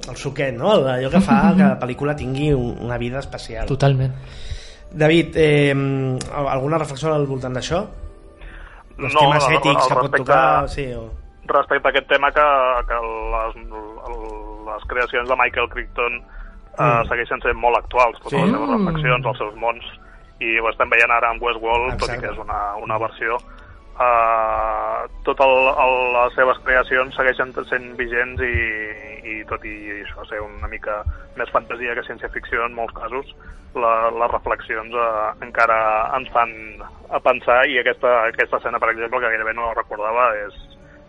el 0.09 0.17
suquet, 0.19 0.57
no? 0.59 0.73
Allò 0.89 1.11
que 1.13 1.21
fa 1.23 1.41
que 1.59 1.63
la 1.63 1.79
pel·lícula 1.79 2.17
tingui 2.19 2.51
un, 2.57 2.75
una 2.89 2.99
vida 2.99 3.21
especial. 3.23 3.67
totalment 3.71 4.17
David, 4.91 5.37
eh, 5.39 5.71
alguna 6.35 6.79
reflexió 6.83 7.13
al 7.15 7.29
voltant 7.31 7.55
d'això? 7.55 7.85
Els 8.99 9.15
No, 9.15 9.21
temes 9.23 9.45
ètics 9.55 9.87
que 9.87 9.95
pot 10.01 10.17
tocar... 10.19 10.69
Sí, 10.69 10.89
o... 10.99 11.05
respecte 11.47 11.89
a 11.89 11.91
aquest 11.95 12.09
tema 12.11 12.29
que, 12.35 12.43
que 12.91 12.99
les, 13.35 13.55
les 14.67 14.85
creacions 14.91 15.29
de 15.31 15.37
Michael 15.39 15.69
Crichton 15.73 16.19
eh, 16.21 16.27
Mm. 16.81 17.07
segueixen 17.11 17.41
sent 17.43 17.59
molt 17.61 17.77
actuals, 17.77 18.17
totes 18.23 18.33
Sí. 18.35 18.43
les 18.43 18.51
seves 18.53 18.69
Mm. 18.71 18.77
reflexions, 18.87 19.27
els 19.27 19.39
seus 19.39 19.55
mons, 19.63 19.85
i 20.41 20.59
ho 20.59 20.69
estem 20.71 20.91
veient 20.93 21.13
ara 21.13 21.31
amb 21.31 21.43
Westworld, 21.45 21.97
tot 22.01 22.09
i 22.09 22.17
Exacte. 22.17 22.27
que 22.27 22.33
és 22.35 22.39
una, 22.41 22.61
una 22.81 22.99
versió. 23.01 23.39
Uh, 24.01 25.05
totes 25.27 25.51
les 26.17 26.37
seves 26.39 26.61
creacions 26.65 27.17
segueixen 27.19 27.53
sent 27.69 27.91
vigents 27.99 28.41
i, 28.41 28.55
i 29.29 29.35
tot 29.51 29.65
i 29.69 29.75
això 29.99 30.25
ser 30.31 30.41
una 30.41 30.71
mica 30.73 31.03
més 31.37 31.53
fantasia 31.53 31.93
que 31.99 32.07
ciència-ficció 32.07 32.65
en 32.65 32.79
molts 32.79 32.97
casos, 32.97 33.35
la, 33.77 33.93
les 34.17 34.33
reflexions 34.33 34.97
uh, 34.97 35.35
encara 35.45 35.79
ens 36.17 36.33
fan 36.33 36.55
a 37.13 37.21
pensar 37.21 37.61
i 37.69 37.77
aquesta, 37.83 38.15
aquesta 38.33 38.63
escena, 38.63 38.81
per 38.81 38.95
exemple, 38.95 39.21
que 39.21 39.35
gairebé 39.35 39.53
no 39.59 39.69
la 39.69 39.77
recordava, 39.77 40.31
és, 40.47 40.57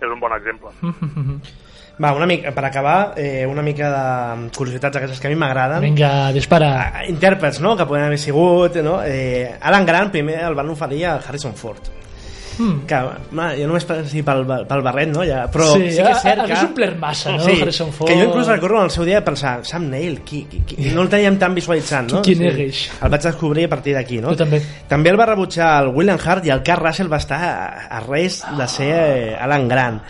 és 0.01 0.11
un 0.11 0.19
bon 0.19 0.35
exemple. 0.35 0.75
Va, 2.01 2.13
una 2.17 2.25
mica, 2.25 2.49
per 2.51 2.65
acabar, 2.65 3.13
eh, 3.17 3.45
una 3.45 3.61
mica 3.61 3.89
de 3.91 4.49
curiositats 4.57 4.97
aquestes 4.97 5.19
que 5.19 5.27
a 5.27 5.29
mi 5.29 5.35
m'agraden. 5.35 5.81
vinga, 5.83 6.31
dispara 6.33 6.71
Ah, 6.95 7.05
Intèrprets, 7.05 7.59
no?, 7.61 7.75
que 7.77 7.85
poden 7.85 8.05
haver 8.05 8.17
sigut, 8.17 8.75
no? 8.81 9.01
Eh, 9.05 9.57
Alan 9.61 9.85
Grant 9.85 10.09
primer 10.11 10.39
el 10.41 10.55
van 10.55 10.69
oferir 10.69 11.05
a 11.05 11.15
Harrison 11.17 11.53
Ford. 11.53 11.77
Mm. 12.57 12.81
Que, 12.85 12.97
ma, 13.31 13.45
jo 13.55 13.65
només 13.65 13.85
pensi 13.87 14.21
pel, 14.27 14.41
pel 14.67 14.81
barret, 14.83 15.07
no? 15.09 15.23
Ja, 15.25 15.45
però 15.49 15.69
Sí, 15.71 15.87
sí, 15.91 16.01
que 16.03 16.11
és 16.11 16.19
cert 16.21 16.41
ha- 16.41 16.45
que... 16.45 16.51
hagués 16.53 16.63
omplert 16.67 16.97
massa, 16.99 17.31
no, 17.37 17.43
Harrison 17.45 17.91
Ford? 17.93 18.09
Que 18.09 18.17
jo 18.19 18.25
inclús 18.27 18.47
recordo 18.51 18.77
en 18.77 18.83
el 18.83 18.91
seu 18.91 19.05
dia 19.07 19.15
de 19.21 19.25
pensar, 19.25 19.65
Sam 19.65 19.87
Neill, 19.89 20.19
qui, 20.21 20.43
qui, 20.49 20.59
qui, 20.67 20.89
no 20.93 21.01
el 21.05 21.09
teníem 21.09 21.37
tan 21.39 21.55
visualitzant, 21.55 22.11
no? 22.11 22.21
Qui- 22.21 22.35
qui 22.35 22.43
n'és? 22.43 22.89
El 23.01 23.09
vaig 23.09 23.21
descobrir 23.23 23.65
a 23.65 23.69
partir 23.69 23.95
d'aquí, 23.95 24.19
no? 24.21 24.29
Jo 24.35 24.41
també. 24.43 24.59
També 24.87 25.09
el 25.09 25.19
va 25.19 25.25
rebutjar 25.31 25.71
el 25.83 25.89
William 25.95 26.19
Hart 26.23 26.45
i 26.45 26.49
el 26.53 26.61
Carl 26.61 26.83
Russell 26.85 27.09
va 27.11 27.17
estar 27.23 27.39
a, 27.41 27.87
a 27.97 27.99
res 28.01 28.43
de 28.57 28.67
ser 28.67 28.91
eh, 28.91 29.37
Alan 29.39 29.67
Grant. 29.71 30.01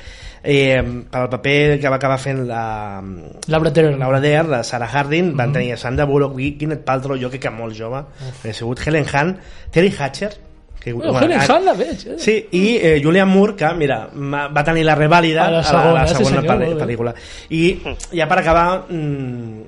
Eh, 0.44 0.82
pel 1.12 1.28
paper 1.30 1.80
que 1.80 1.90
va 1.90 1.98
acabar 1.98 2.18
fent 2.18 2.40
la, 2.48 3.00
Laura 3.48 3.70
Dern 3.70 4.00
Laura 4.00 4.20
Dern, 4.20 4.50
la 4.50 4.64
Sarah 4.64 4.88
Harding, 4.88 5.36
van 5.38 5.50
Mhm. 5.50 5.54
tenir 5.54 5.78
Sandra 5.78 6.06
Bullock, 6.06 6.34
Gwyneth 6.34 6.84
Paltrow, 6.84 7.16
jo 7.22 7.30
crec 7.30 7.42
que 7.44 7.50
molt 7.52 7.78
jove, 7.78 7.98
ha 8.00 8.54
sigut 8.54 8.80
Helen 8.88 9.06
Hunt, 9.06 9.38
Terry 9.70 9.94
Hatcher, 10.00 10.32
que, 10.80 10.94
Bueno, 10.94 11.20
Helen 11.20 11.40
Hunt 11.40 11.64
la 11.66 11.74
veig, 11.74 12.08
eh? 12.08 12.16
Sí, 12.18 12.48
i 12.54 12.78
eh, 12.82 13.00
Julian 13.04 13.30
Moore, 13.30 13.54
que, 13.56 13.70
mira, 13.78 14.10
va 14.16 14.64
tenir 14.64 14.84
la 14.84 14.96
revàlida 14.98 15.46
A 15.46 15.52
la 15.52 15.60
a 15.60 15.64
segona, 15.64 15.94
la, 15.94 16.08
sí, 16.08 16.16
segona 16.16 16.42
senyor, 16.42 16.56
pel·li- 16.56 16.66
molt 16.66 16.80
bé. 16.80 16.86
pel·lícula. 16.88 17.14
I 17.52 18.18
ja 18.18 18.28
per 18.28 18.40
acabar, 18.40 18.86
mm, 18.90 19.62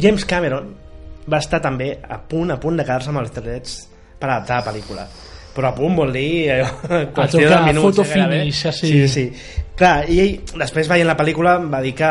James 0.00 0.24
Cameron 0.24 0.68
va 1.32 1.38
estar 1.38 1.60
també 1.60 1.98
a 2.08 2.20
punt, 2.28 2.52
a 2.52 2.60
punt 2.60 2.76
de 2.78 2.84
quedar-se 2.84 3.08
amb 3.10 3.18
els 3.18 3.32
drets 3.34 3.88
per 4.20 4.30
adaptar 4.30 4.64
la 4.64 4.70
pel·lícula 4.72 5.08
però 5.50 5.66
a 5.66 5.74
punt 5.74 5.96
vol 5.96 6.12
dir 6.12 6.48
eh, 6.48 6.62
qüestió 7.12 7.40
tocar, 7.42 7.64
de 7.66 7.72
minuts 7.72 7.96
photo 7.96 8.02
eh, 8.02 8.12
finish, 8.12 8.66
així. 8.66 8.86
sí, 8.86 9.08
sí. 9.08 9.32
Clar, 9.80 10.06
i 10.12 10.20
ell 10.22 10.56
després 10.60 10.88
veient 10.90 11.08
la 11.08 11.18
pel·lícula 11.18 11.58
va 11.72 11.82
dir 11.84 11.94
que 11.98 12.10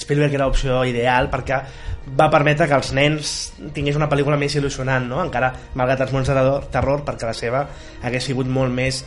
Spielberg 0.00 0.34
era 0.34 0.48
l'opció 0.48 0.82
ideal 0.88 1.28
perquè 1.32 1.58
va 2.18 2.28
permetre 2.32 2.66
que 2.66 2.78
els 2.78 2.92
nens 2.96 3.32
tingués 3.76 3.98
una 3.98 4.08
pel·lícula 4.10 4.38
més 4.40 4.56
il·lusionant 4.58 5.06
no? 5.08 5.20
encara 5.22 5.52
malgrat 5.78 6.06
els 6.06 6.14
mons 6.14 6.30
de 6.32 6.46
terror 6.74 7.04
perquè 7.06 7.28
la 7.28 7.36
seva 7.36 7.66
hagués 8.02 8.30
sigut 8.30 8.48
molt 8.50 8.74
més 8.74 9.04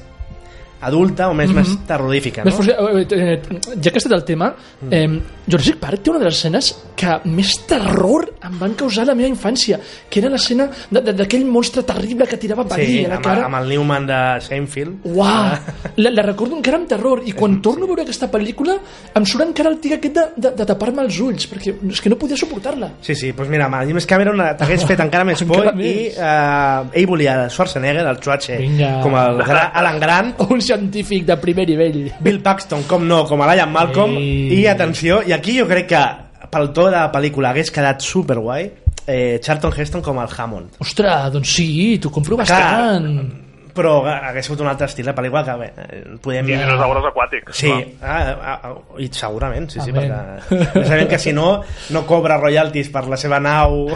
adulta 0.86 1.30
o 1.30 1.34
més, 1.34 1.50
Mhm. 1.50 1.56
més 1.56 1.78
terrorífica, 1.88 2.44
Més 2.44 2.54
no? 2.54 2.64
fos- 2.64 2.68
eh, 2.70 3.08
eh, 3.12 3.42
ja 3.82 3.92
que 3.92 3.98
has 3.98 4.06
el 4.06 4.24
tema, 4.24 4.54
eh, 4.90 5.20
Jurassic 5.48 5.78
Park 5.78 6.02
té 6.04 6.10
una 6.10 6.20
de 6.20 6.26
les 6.26 6.36
escenes 6.36 6.72
que 6.96 7.20
més 7.26 7.66
terror 7.68 8.34
em 8.44 8.60
van 8.60 8.74
causar 8.74 9.04
a 9.04 9.06
la 9.08 9.16
meva 9.16 9.30
infància, 9.30 9.80
que 10.10 10.20
era 10.20 10.30
l'escena 10.30 10.70
d'aquell 10.90 11.46
monstre 11.46 11.84
terrible 11.84 12.26
que 12.28 12.38
tirava 12.38 12.64
verí 12.64 12.86
Sí, 12.86 13.06
a 13.06 13.10
la 13.10 13.16
amb, 13.16 13.24
cara. 13.26 13.46
amb 13.46 13.56
el 13.62 13.70
Newman 13.70 14.06
de 14.08 14.20
Seinfeld. 14.42 15.00
Uau! 15.06 15.52
La, 15.98 16.10
la 16.12 16.22
recordo 16.22 16.56
encara 16.58 16.78
amb 16.78 16.88
terror 16.88 17.22
i 17.26 17.32
quan 17.34 17.62
torno 17.62 17.86
a 17.86 17.88
veure 17.88 18.04
aquesta 18.04 18.30
pel·lícula 18.32 18.78
em 19.16 19.26
surt 19.26 19.46
encara 19.48 19.70
el 19.70 19.80
tic 19.80 19.94
aquest 19.94 20.16
de, 20.16 20.26
de, 20.36 20.52
de 20.56 20.66
tapar-me 20.66 21.02
els 21.04 21.20
ulls 21.20 21.48
perquè 21.52 21.74
és 21.92 22.02
que 22.02 22.10
no 22.10 22.18
podia 22.18 22.38
suportar-la 22.38 22.92
Sí, 23.02 23.16
sí, 23.16 23.32
doncs 23.32 23.50
mira, 23.50 23.66
amb 23.66 23.76
el 23.82 23.88
James 23.90 24.06
Cameron 24.06 24.40
eh, 24.42 24.54
t'hagués 24.58 24.86
fet 24.86 25.00
encara 25.00 25.24
més 25.26 25.44
por 25.44 25.58
Encara 25.64 25.76
i 25.76 25.78
més. 25.78 26.18
eh, 26.18 27.00
ell 27.02 27.08
volia 27.08 27.50
Schwarzenegger, 27.50 28.06
el 28.08 28.18
Schwarze, 28.18 28.58
Vinga. 28.58 29.00
com 29.02 29.16
el 29.16 29.38
gra 29.44 29.66
Alan 29.74 30.00
Grant, 30.00 30.36
un 30.50 30.62
científic 30.76 31.26
de 31.26 31.38
primer 31.42 31.68
nivell 31.70 32.00
Bill 32.20 32.42
Paxton, 32.44 32.84
com 32.90 33.06
no, 33.08 33.24
com 33.30 33.42
a 33.42 33.54
Liam 33.54 33.72
Malcolm, 33.72 34.18
Ei. 34.20 34.62
i 34.62 34.66
atenció, 34.72 35.22
i 35.26 35.36
aquí 35.36 35.58
jo 35.60 35.68
crec 35.72 35.90
que 35.94 36.04
pel 36.52 36.72
to 36.76 36.90
de 36.90 36.98
la 36.98 37.08
pel·lícula 37.14 37.52
hagués 37.54 37.72
quedat 37.74 38.04
superguai 38.06 38.70
eh, 39.08 39.40
Charlton 39.42 39.74
Heston 39.76 40.04
com 40.06 40.20
el 40.22 40.30
Hammond. 40.38 40.78
ostres, 40.84 41.32
doncs 41.34 41.58
sí, 41.58 41.98
t'ho 42.02 42.12
compro 42.14 42.38
Clar, 42.38 42.48
bastant 42.48 43.45
però 43.76 43.98
hagués 44.08 44.46
sigut 44.48 44.62
un 44.64 44.70
altre 44.72 44.88
estil 44.88 45.06
de 45.10 45.14
pel·lícula 45.18 45.44
que 45.46 45.56
bé, 45.60 45.68
eh, 45.84 46.00
podem... 46.24 46.48
Dinosaures 46.48 47.06
aquàtics. 47.12 47.58
Sí, 47.60 47.70
no? 47.70 47.82
ah, 48.02 48.36
ah, 48.40 48.60
ah, 48.70 48.74
i 49.04 49.10
segurament, 49.12 49.68
sí, 49.74 49.82
sí, 49.84 49.92
Amén. 49.92 50.10
perquè 50.10 50.72
ja 50.80 50.86
sabem 50.88 51.10
que 51.12 51.20
si 51.20 51.34
no, 51.36 51.50
no 51.92 52.06
cobra 52.08 52.38
royalties 52.40 52.90
per 52.94 53.06
la 53.12 53.18
seva 53.20 53.42
nau 53.44 53.90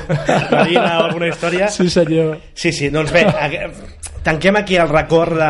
marina 0.51 0.99
o 0.99 1.07
alguna 1.07 1.31
història. 1.31 1.69
sí 1.71 1.89
senyor 1.89 2.37
Sí, 2.53 2.71
sí, 2.75 2.89
doncs 2.91 3.11
bé, 3.15 3.23
a- 3.25 3.71
tanquem 4.23 4.57
aquí 4.59 4.75
el 4.75 4.89
record 4.91 5.31
de, 5.39 5.49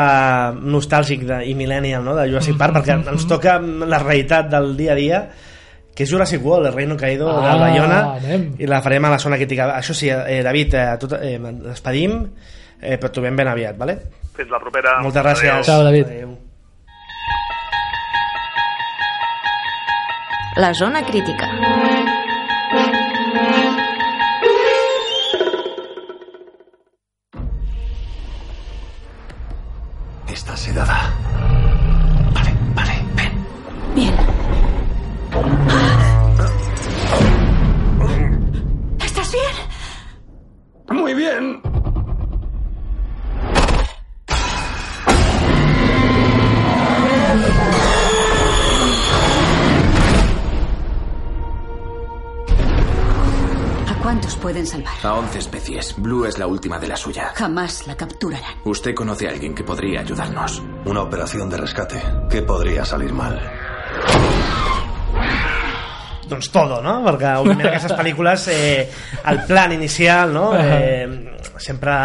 nostàlgic 0.70 1.24
de, 1.26 1.40
i 1.50 1.56
millennial 1.58 2.04
no, 2.06 2.14
de 2.16 2.28
Jurassic 2.30 2.58
Park, 2.58 2.76
perquè 2.80 3.00
ens 3.02 3.26
toca 3.28 3.58
la 3.60 3.98
realitat 4.00 4.50
del 4.52 4.76
dia 4.78 4.94
a 4.94 4.96
dia, 5.00 5.22
que 5.96 6.06
és 6.06 6.12
Jurassic 6.14 6.46
World, 6.46 6.70
el 6.70 6.74
Reino 6.78 6.96
Caído 6.96 7.28
Ah, 7.34 7.56
de 7.56 7.60
Bayona, 7.60 7.98
anem. 8.22 8.46
i 8.62 8.68
la 8.70 8.78
farem 8.86 9.04
a 9.10 9.10
la 9.16 9.18
zona 9.20 9.36
crítica. 9.42 9.66
Això 9.76 9.92
sí, 9.98 10.08
eh, 10.14 10.44
David, 10.46 10.74
eh, 10.78 10.86
tot, 11.02 11.18
eh, 11.20 11.34
despedim, 11.66 12.22
eh, 12.82 12.98
però 12.98 13.12
trobem 13.12 13.36
ben 13.36 13.48
aviat, 13.48 13.78
vale? 13.78 13.98
Fins 14.36 14.50
la 14.50 14.60
propera. 14.60 15.00
Moltes 15.04 15.24
gràcies. 15.24 15.52
Adéu. 15.52 15.64
Ciao, 15.64 15.84
David. 15.84 16.06
Adéu. 16.06 16.38
La 20.60 20.74
zona 20.74 21.06
crítica. 21.06 21.99
Pueden 54.50 54.66
salvar? 54.66 54.94
A 55.04 55.14
11 55.14 55.38
especies. 55.38 55.96
Blue 55.98 56.26
es 56.26 56.40
la 56.40 56.48
última 56.48 56.80
de 56.80 56.88
la 56.88 56.98
suya. 56.98 57.32
Jamás 57.36 57.86
la 57.86 57.96
capturarán. 57.96 58.56
Usted 58.66 58.96
conoce 58.96 59.28
a 59.28 59.30
alguien 59.30 59.54
que 59.54 59.64
podría 59.64 60.00
ayudarnos. 60.00 60.64
Una 60.86 61.04
operación 61.04 61.52
de 61.52 61.58
rescate. 61.58 62.02
¿Qué 62.32 62.42
podría 62.42 62.84
salir 62.84 63.14
mal? 63.14 63.40
doncs 66.30 66.52
todo, 66.54 66.78
no? 66.86 67.00
Perquè 67.02 67.30
òbviament 67.42 67.72
aquestes 67.72 67.96
pel·lícules 67.98 68.44
eh, 68.54 68.84
el 69.32 69.40
plan 69.50 69.72
inicial 69.74 70.30
no? 70.34 70.52
eh, 70.54 71.08
sempre 71.58 71.96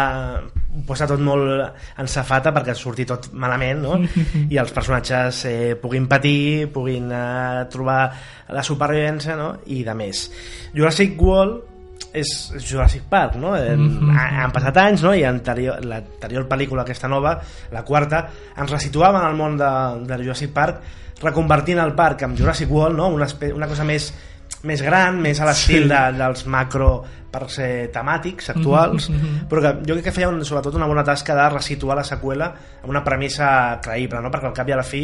ho 0.49 0.81
posa 0.87 1.05
tot 1.05 1.21
molt 1.21 1.61
en 2.01 2.09
safata 2.09 2.49
perquè 2.55 2.73
surti 2.73 3.05
tot 3.05 3.29
malament 3.37 3.85
no? 3.85 3.99
i 4.53 4.57
els 4.57 4.73
personatges 4.73 5.43
eh, 5.45 5.75
puguin 5.77 6.09
patir 6.09 6.73
puguin 6.73 7.13
eh, 7.13 7.67
trobar 7.69 8.01
la 8.49 8.65
supervivència 8.65 9.37
no? 9.37 9.51
i 9.69 9.83
de 9.85 9.93
més 10.01 10.25
Jurassic 10.73 11.21
World 11.21 11.74
és 12.15 12.29
Jurassic 12.63 13.03
Park 13.11 13.35
no? 13.35 13.55
eh, 13.57 13.75
ha, 14.15 14.27
han 14.45 14.51
passat 14.55 14.77
anys 14.77 15.03
no? 15.03 15.13
i 15.15 15.23
anterior, 15.27 15.81
l'anterior 15.83 16.47
pel·lícula 16.47 16.85
aquesta 16.85 17.09
nova 17.11 17.37
la 17.71 17.83
quarta 17.83 18.25
ens 18.55 18.71
resituava 18.71 19.19
en 19.23 19.27
el 19.31 19.35
món 19.35 19.57
de, 19.59 19.71
de 20.07 20.21
Jurassic 20.23 20.53
Park 20.55 20.79
reconvertint 21.21 21.79
el 21.79 21.93
parc 21.95 22.23
amb 22.23 22.37
Jurassic 22.39 22.71
World 22.71 22.97
no? 22.99 23.09
una, 23.15 23.27
una 23.53 23.67
cosa 23.67 23.83
més 23.87 24.13
més 24.65 24.81
gran, 24.81 25.19
més 25.21 25.39
a 25.41 25.45
l'estil 25.45 25.83
Sí. 25.83 25.89
de, 25.89 25.99
dels 26.17 26.45
macro 26.49 27.03
per 27.35 27.49
ser 27.51 27.89
temàtics 27.91 28.49
actuals, 28.53 29.09
Mhm, 29.09 29.17
mhm. 29.17 29.47
però 29.49 29.61
que 29.61 29.71
jo 29.89 29.93
crec 29.97 30.05
que 30.05 30.11
feia 30.15 30.29
un, 30.29 30.39
sobretot 30.45 30.73
una 30.75 30.87
bona 30.87 31.03
tasca 31.03 31.35
de 31.35 31.49
resituar 31.49 31.97
la 31.97 32.03
seqüela 32.07 32.47
amb 32.81 32.89
una 32.89 33.03
premissa 33.03 33.79
creïble, 33.83 34.21
no? 34.21 34.31
perquè 34.31 34.47
al 34.47 34.53
cap 34.53 34.69
i 34.69 34.71
a 34.71 34.77
la 34.79 34.83
fi 34.87 35.03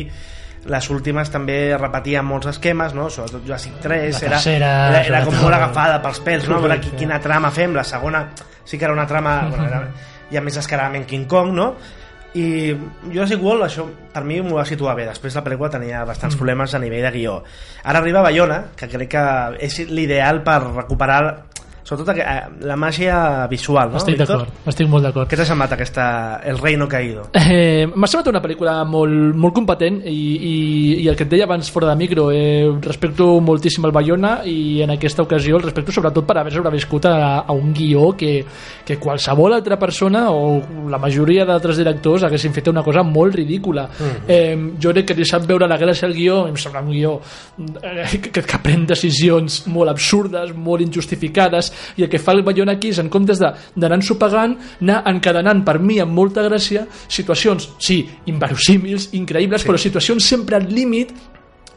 les 0.65 0.89
últimes 0.93 1.31
també 1.33 1.75
repetien 1.77 2.25
molts 2.25 2.47
esquemes, 2.51 2.93
no? 2.93 3.09
sobretot 3.09 3.41
Jurassic 3.45 3.79
3 3.81 4.11
La 4.21 4.27
era, 4.27 4.35
tercera, 4.37 4.71
era, 4.89 5.01
era 5.07 5.23
com 5.25 5.33
molt 5.41 5.55
agafada 5.57 6.01
pels 6.03 6.19
pèls 6.21 6.47
no? 6.49 6.59
veure 6.61 6.79
qui- 6.79 6.91
quina 6.99 7.17
trama 7.19 7.49
fem 7.51 7.73
la 7.73 7.83
segona 7.83 8.27
sí 8.63 8.77
que 8.77 8.85
era 8.85 8.93
una 8.93 9.07
trama 9.07 9.39
bueno, 9.49 9.65
era, 9.67 9.81
ja 10.31 10.41
més 10.41 10.55
descaradament 10.55 11.07
King 11.09 11.25
Kong 11.27 11.49
no? 11.57 11.75
i 12.37 12.71
Jurassic 13.11 13.41
World 13.43 13.65
això 13.65 13.87
per 14.13 14.21
mi 14.23 14.37
m'ho 14.41 14.55
va 14.55 14.63
situar 14.69 14.93
bé 14.95 15.03
després 15.09 15.33
la 15.35 15.41
pel·lícula 15.43 15.69
tenia 15.73 16.05
bastants 16.05 16.35
Mm. 16.35 16.39
problemes 16.39 16.75
a 16.75 16.79
nivell 16.79 17.03
de 17.03 17.11
guió 17.17 17.39
ara 17.83 17.99
arriba 17.99 18.21
Bayona 18.21 18.61
que 18.77 18.87
crec 18.87 19.09
que 19.17 19.25
és 19.65 19.79
l'ideal 19.89 20.43
per 20.45 20.61
recuperar 20.75 21.23
sobretot 21.91 22.17
eh, 22.23 22.37
la 22.65 22.77
màgia 22.79 23.45
visual 23.51 23.91
no, 23.91 23.99
estic 23.99 24.17
d'acord, 24.21 24.49
estic 24.71 24.87
molt 24.89 25.03
d'acord 25.09 25.27
Què 25.29 25.37
t'ha 25.37 25.45
semblat 25.47 25.75
aquesta 25.75 26.05
El 26.47 26.57
Reino 26.61 26.87
Caído? 26.89 27.27
Eh, 27.35 27.83
M'ha 27.91 28.07
semblat 28.07 28.31
una 28.31 28.41
pel·lícula 28.43 28.77
molt, 28.87 29.35
molt 29.35 29.55
competent 29.57 29.99
i, 30.07 30.15
i, 30.15 30.55
i 31.03 31.07
el 31.11 31.17
que 31.19 31.25
et 31.27 31.31
deia 31.35 31.45
abans 31.49 31.69
fora 31.71 31.89
de 31.91 31.95
micro 31.99 32.29
eh, 32.31 32.69
respecto 32.85 33.27
moltíssim 33.43 33.85
el 33.89 33.93
Bayona 33.95 34.37
i 34.47 34.81
en 34.85 34.95
aquesta 34.95 35.25
ocasió 35.25 35.57
el 35.59 35.65
respecto 35.67 35.91
sobretot 35.91 36.25
per 36.27 36.37
haver 36.39 36.53
sobreviscut 36.55 37.05
a, 37.11 37.15
a 37.43 37.51
un 37.53 37.73
guió 37.75 38.11
que, 38.17 38.33
que 38.87 38.97
qualsevol 39.01 39.53
altra 39.57 39.77
persona 39.79 40.29
o 40.31 40.61
la 40.89 40.97
majoria 41.01 41.45
d'altres 41.45 41.77
directors 41.81 42.23
haguessin 42.23 42.53
fet 42.55 42.71
una 42.71 42.83
cosa 42.87 43.03
molt 43.03 43.35
ridícula 43.35 43.89
Mm. 43.91 44.25
eh, 44.27 44.57
jo 44.81 44.91
crec 44.93 45.07
que 45.09 45.15
li 45.17 45.25
sap 45.27 45.43
veure 45.49 45.67
la 45.67 45.77
gràcia 45.77 46.05
al 46.07 46.13
guió 46.15 46.45
em 46.47 46.55
sembla 46.57 46.81
un 46.85 46.91
guió 46.93 47.11
eh, 47.81 48.05
que, 48.31 48.41
que 48.41 48.59
pren 48.63 48.85
decisions 48.87 49.61
molt 49.67 49.91
absurdes 49.91 50.53
molt 50.55 50.81
injustificades 50.85 51.71
i 51.97 52.05
el 52.05 52.09
que 52.09 52.19
fa 52.19 52.35
el 52.35 52.43
Bayona 52.43 52.77
aquí 52.77 52.91
és 52.93 52.99
en 52.99 53.09
comptes 53.09 53.41
d'anar-s'ho 53.41 54.17
pagant 54.21 54.57
anar 54.81 55.01
encadenant 55.11 55.63
per 55.65 55.79
mi 55.79 55.99
amb 55.99 56.13
molta 56.13 56.43
gràcia 56.45 56.85
situacions, 57.07 57.69
sí, 57.79 58.03
inverosímils 58.31 59.09
increïbles, 59.17 59.61
sí. 59.63 59.69
però 59.69 59.77
situacions 59.77 60.23
sempre 60.23 60.55
al 60.55 60.69
límit 60.71 61.13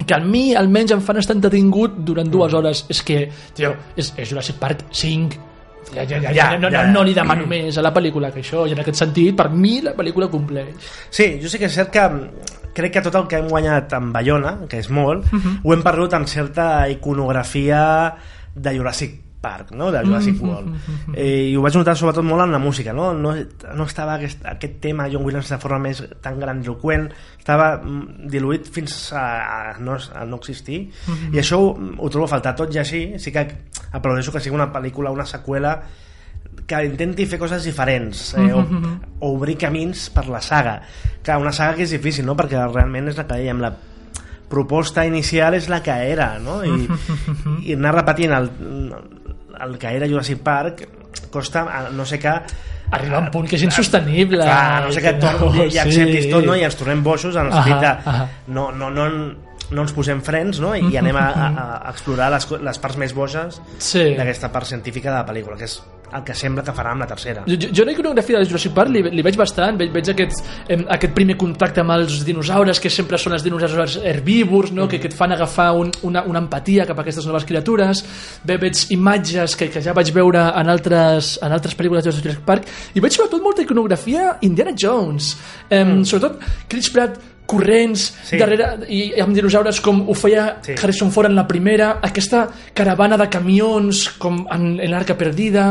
que 0.07 0.15
a 0.15 0.21
mi 0.21 0.55
almenys 0.55 0.93
em 0.93 1.01
fan 1.01 1.21
estar 1.21 1.37
entretingut 1.37 2.01
durant 2.05 2.29
dues 2.31 2.53
hores. 2.53 2.85
És 2.91 3.03
que, 3.07 3.29
tio, 3.55 3.75
és, 3.97 4.13
és 4.19 4.29
Jurassic 4.29 4.59
Park 4.61 4.87
5 4.91 5.53
ja, 5.95 6.03
ja, 6.05 6.19
ja, 6.19 6.33
ja, 6.33 6.59
no, 6.59 6.71
no, 6.71 6.83
no 6.91 7.05
li 7.05 7.15
demano 7.15 7.47
més 7.51 7.79
a 7.79 7.85
la 7.85 7.93
pel·lícula 7.95 8.33
que 8.35 8.43
això, 8.43 8.67
i 8.67 8.75
en 8.75 8.83
aquest 8.83 9.05
sentit 9.05 9.37
per 9.37 9.51
mi 9.53 9.81
la 9.85 9.95
pel·lícula 9.97 10.31
compleix. 10.33 10.75
Sí, 11.11 11.35
jo 11.43 11.51
sí 11.53 11.61
que 11.61 11.69
és 11.71 11.77
cert 11.77 11.93
que 11.95 12.05
mm, 12.09 12.71
crec 12.75 12.97
que 12.97 13.05
tot 13.05 13.19
el 13.21 13.29
que 13.31 13.39
hem 13.39 13.51
guanyat 13.53 13.93
amb 14.01 14.15
Bayona, 14.15 14.57
que 14.69 14.81
és 14.83 14.91
molt, 14.91 15.31
Mhm. 15.31 15.61
ho 15.63 15.75
hem 15.75 15.83
perdut 15.83 16.15
amb 16.15 16.27
certa 16.27 16.89
iconografia 16.91 18.15
de 18.55 18.77
Jurassic 18.77 19.21
Park, 19.45 19.75
no? 19.77 19.91
de 19.93 20.01
Jurassic 20.07 20.41
World. 20.43 20.73
Eh, 21.13 21.51
I 21.51 21.57
ho 21.57 21.63
vaig 21.65 21.77
notar 21.77 21.95
sobretot 22.01 22.25
molt 22.25 22.47
en 22.47 22.55
la 22.57 22.61
música, 22.63 22.95
no? 22.97 23.11
No, 23.15 23.35
no 23.77 23.85
estava 23.85 24.15
aquest, 24.17 24.41
aquest 24.49 24.79
tema 24.81 25.07
John 25.13 25.25
Williams 25.29 25.53
de 25.53 25.59
forma 25.61 25.79
més 25.85 26.01
tan 26.25 26.41
grandiloquent, 26.41 27.11
estava 27.39 27.75
mm, 27.83 28.31
diluït 28.33 28.71
fins 28.73 28.97
a, 29.13 29.27
a, 29.45 29.61
no, 29.85 29.99
a 30.01 30.25
no 30.25 30.41
existir, 30.41 30.81
Mhm. 31.05 31.35
i 31.37 31.43
això 31.45 31.61
ho, 31.61 31.69
ho 31.99 32.09
trobo 32.11 32.25
a 32.25 32.33
faltar. 32.39 32.57
Tot 32.57 32.73
i 32.75 32.81
així, 32.81 33.05
sí 33.21 33.31
que 33.35 33.45
aplaudeixo 33.93 34.33
que 34.33 34.41
sigui 34.41 34.57
una 34.57 34.71
pel·lícula, 34.73 35.13
una 35.13 35.27
seqüela 35.29 35.77
que 36.67 36.79
intenti 36.87 37.27
fer 37.27 37.39
coses 37.39 37.65
diferents 37.67 38.31
eh, 38.39 38.53
o, 38.55 38.61
o 39.21 39.33
obrir 39.35 39.57
camins 39.61 40.07
per 40.15 40.29
la 40.31 40.41
saga 40.41 40.79
que 41.25 41.35
una 41.37 41.51
saga 41.53 41.75
que 41.77 41.83
és 41.85 41.91
difícil 41.93 42.25
no? 42.25 42.37
perquè 42.39 42.57
realment 42.71 43.11
és 43.11 43.19
la 43.19 43.25
que 43.27 43.37
dèiem 43.41 43.61
la 43.61 43.73
proposta 44.49 45.03
inicial 45.09 45.57
és 45.59 45.67
la 45.73 45.81
que 45.83 45.97
era 46.13 46.39
no? 46.39 46.61
I, 46.65 46.87
i 47.67 47.75
anar 47.75 47.95
repetint 47.97 48.33
el, 48.37 48.49
el 49.63 49.79
que 49.79 49.95
era 49.97 50.09
Jurassic 50.11 50.41
Park 50.45 50.85
costa 51.31 51.65
no 51.95 52.05
sé 52.07 52.19
què 52.23 52.35
arriba 52.95 53.17
a 53.17 53.23
un 53.25 53.31
punt 53.33 53.49
que 53.49 53.57
és 53.57 53.65
insostenible 53.67 54.45
clar, 54.45 54.85
no 54.85 54.93
sé 54.93 55.01
què 55.03 55.15
que 55.15 55.23
torn, 55.23 55.57
no, 55.57 55.65
ja 55.73 55.83
acceptis 55.87 56.27
sí. 56.29 56.31
tot 56.31 56.45
no? 56.47 56.55
i 56.59 56.63
ens 56.67 56.77
tornem 56.79 57.03
boixos 57.03 57.37
en 57.37 57.49
el 57.49 57.53
sentit 57.53 57.81
de 57.83 58.53
no, 58.55 58.69
no, 58.73 58.91
no, 58.93 59.09
no 59.75 59.83
ens 59.87 59.95
posem 59.97 60.21
frens 60.23 60.61
no? 60.63 60.75
i 60.77 60.97
anem 61.01 61.17
a, 61.17 61.27
a, 61.33 61.65
a 61.81 61.91
explorar 61.91 62.31
les, 62.35 62.47
les 62.69 62.79
parts 62.83 62.99
més 63.01 63.15
boixes 63.17 63.61
Sí. 63.79 64.05
d'aquesta 64.19 64.53
part 64.53 64.69
científica 64.69 65.11
de 65.11 65.17
la 65.17 65.27
pel·lícula, 65.27 65.57
que 65.59 65.65
és 65.71 65.79
el 66.15 66.23
que 66.25 66.35
sembla 66.39 66.63
que 66.65 66.73
farà 66.75 66.93
amb 66.95 67.05
la 67.05 67.09
tercera. 67.11 67.43
Jo, 67.49 67.57
jo, 67.67 67.85
la 67.87 67.93
iconografia 67.95 68.39
de 68.39 68.47
Jurassic 68.49 68.75
Park 68.77 68.93
li, 68.95 69.03
li 69.11 69.25
veig 69.27 69.37
bastant, 69.39 69.79
veig, 69.81 69.91
veig 69.95 70.11
aquest, 70.13 70.45
em, 70.71 70.85
aquest 70.97 71.15
primer 71.17 71.37
contacte 71.41 71.83
amb 71.83 71.95
els 71.97 72.21
dinosaures, 72.27 72.81
que 72.81 72.93
sempre 72.93 73.19
són 73.21 73.35
els 73.37 73.45
dinosaures 73.47 73.99
herbívors, 74.03 74.73
no? 74.77 74.87
que, 74.91 75.01
que 75.03 75.11
et 75.11 75.17
fan 75.17 75.35
agafar 75.35 75.73
un, 75.81 75.91
una, 76.07 76.25
una 76.31 76.43
empatia 76.45 76.87
cap 76.87 77.01
a 77.01 77.05
aquestes 77.05 77.27
noves 77.27 77.47
criatures. 77.49 78.05
Ve, 78.47 78.59
veig 78.63 78.87
imatges 78.95 79.59
que, 79.59 79.71
que 79.75 79.83
ja 79.85 79.97
vaig 79.97 80.15
veure 80.15 80.47
en 80.55 80.73
altres, 80.73 81.35
en 81.43 81.55
altres 81.55 81.77
pel·lícules 81.79 82.07
de 82.07 82.15
Jurassic 82.15 82.47
Park, 82.47 82.71
i 82.95 83.03
veig 83.05 83.17
sobretot 83.17 83.43
molta 83.43 83.67
iconografia 83.67 84.37
Indiana 84.47 84.75
Jones. 84.79 85.35
Em, 85.69 86.01
mm. 86.01 86.09
Sobretot 86.09 86.69
Chris 86.71 86.91
Pratt 86.95 87.34
corrents 87.47 88.07
sí. 88.25 88.39
darrere 88.41 88.87
i 88.89 89.13
amb 89.21 89.35
dinosaures 89.37 89.81
com 89.85 90.01
ho 90.09 90.15
feia 90.17 90.47
sí. 90.65 90.75
Harrison 90.81 91.11
Ford 91.13 91.29
en 91.29 91.37
la 91.37 91.47
primera 91.47 91.99
aquesta 92.03 92.47
caravana 92.75 93.19
de 93.21 93.29
camions 93.29 94.07
com 94.19 94.47
en, 94.51 94.81
en 94.81 94.91
l'Arca 94.91 95.17
Perdida 95.19 95.67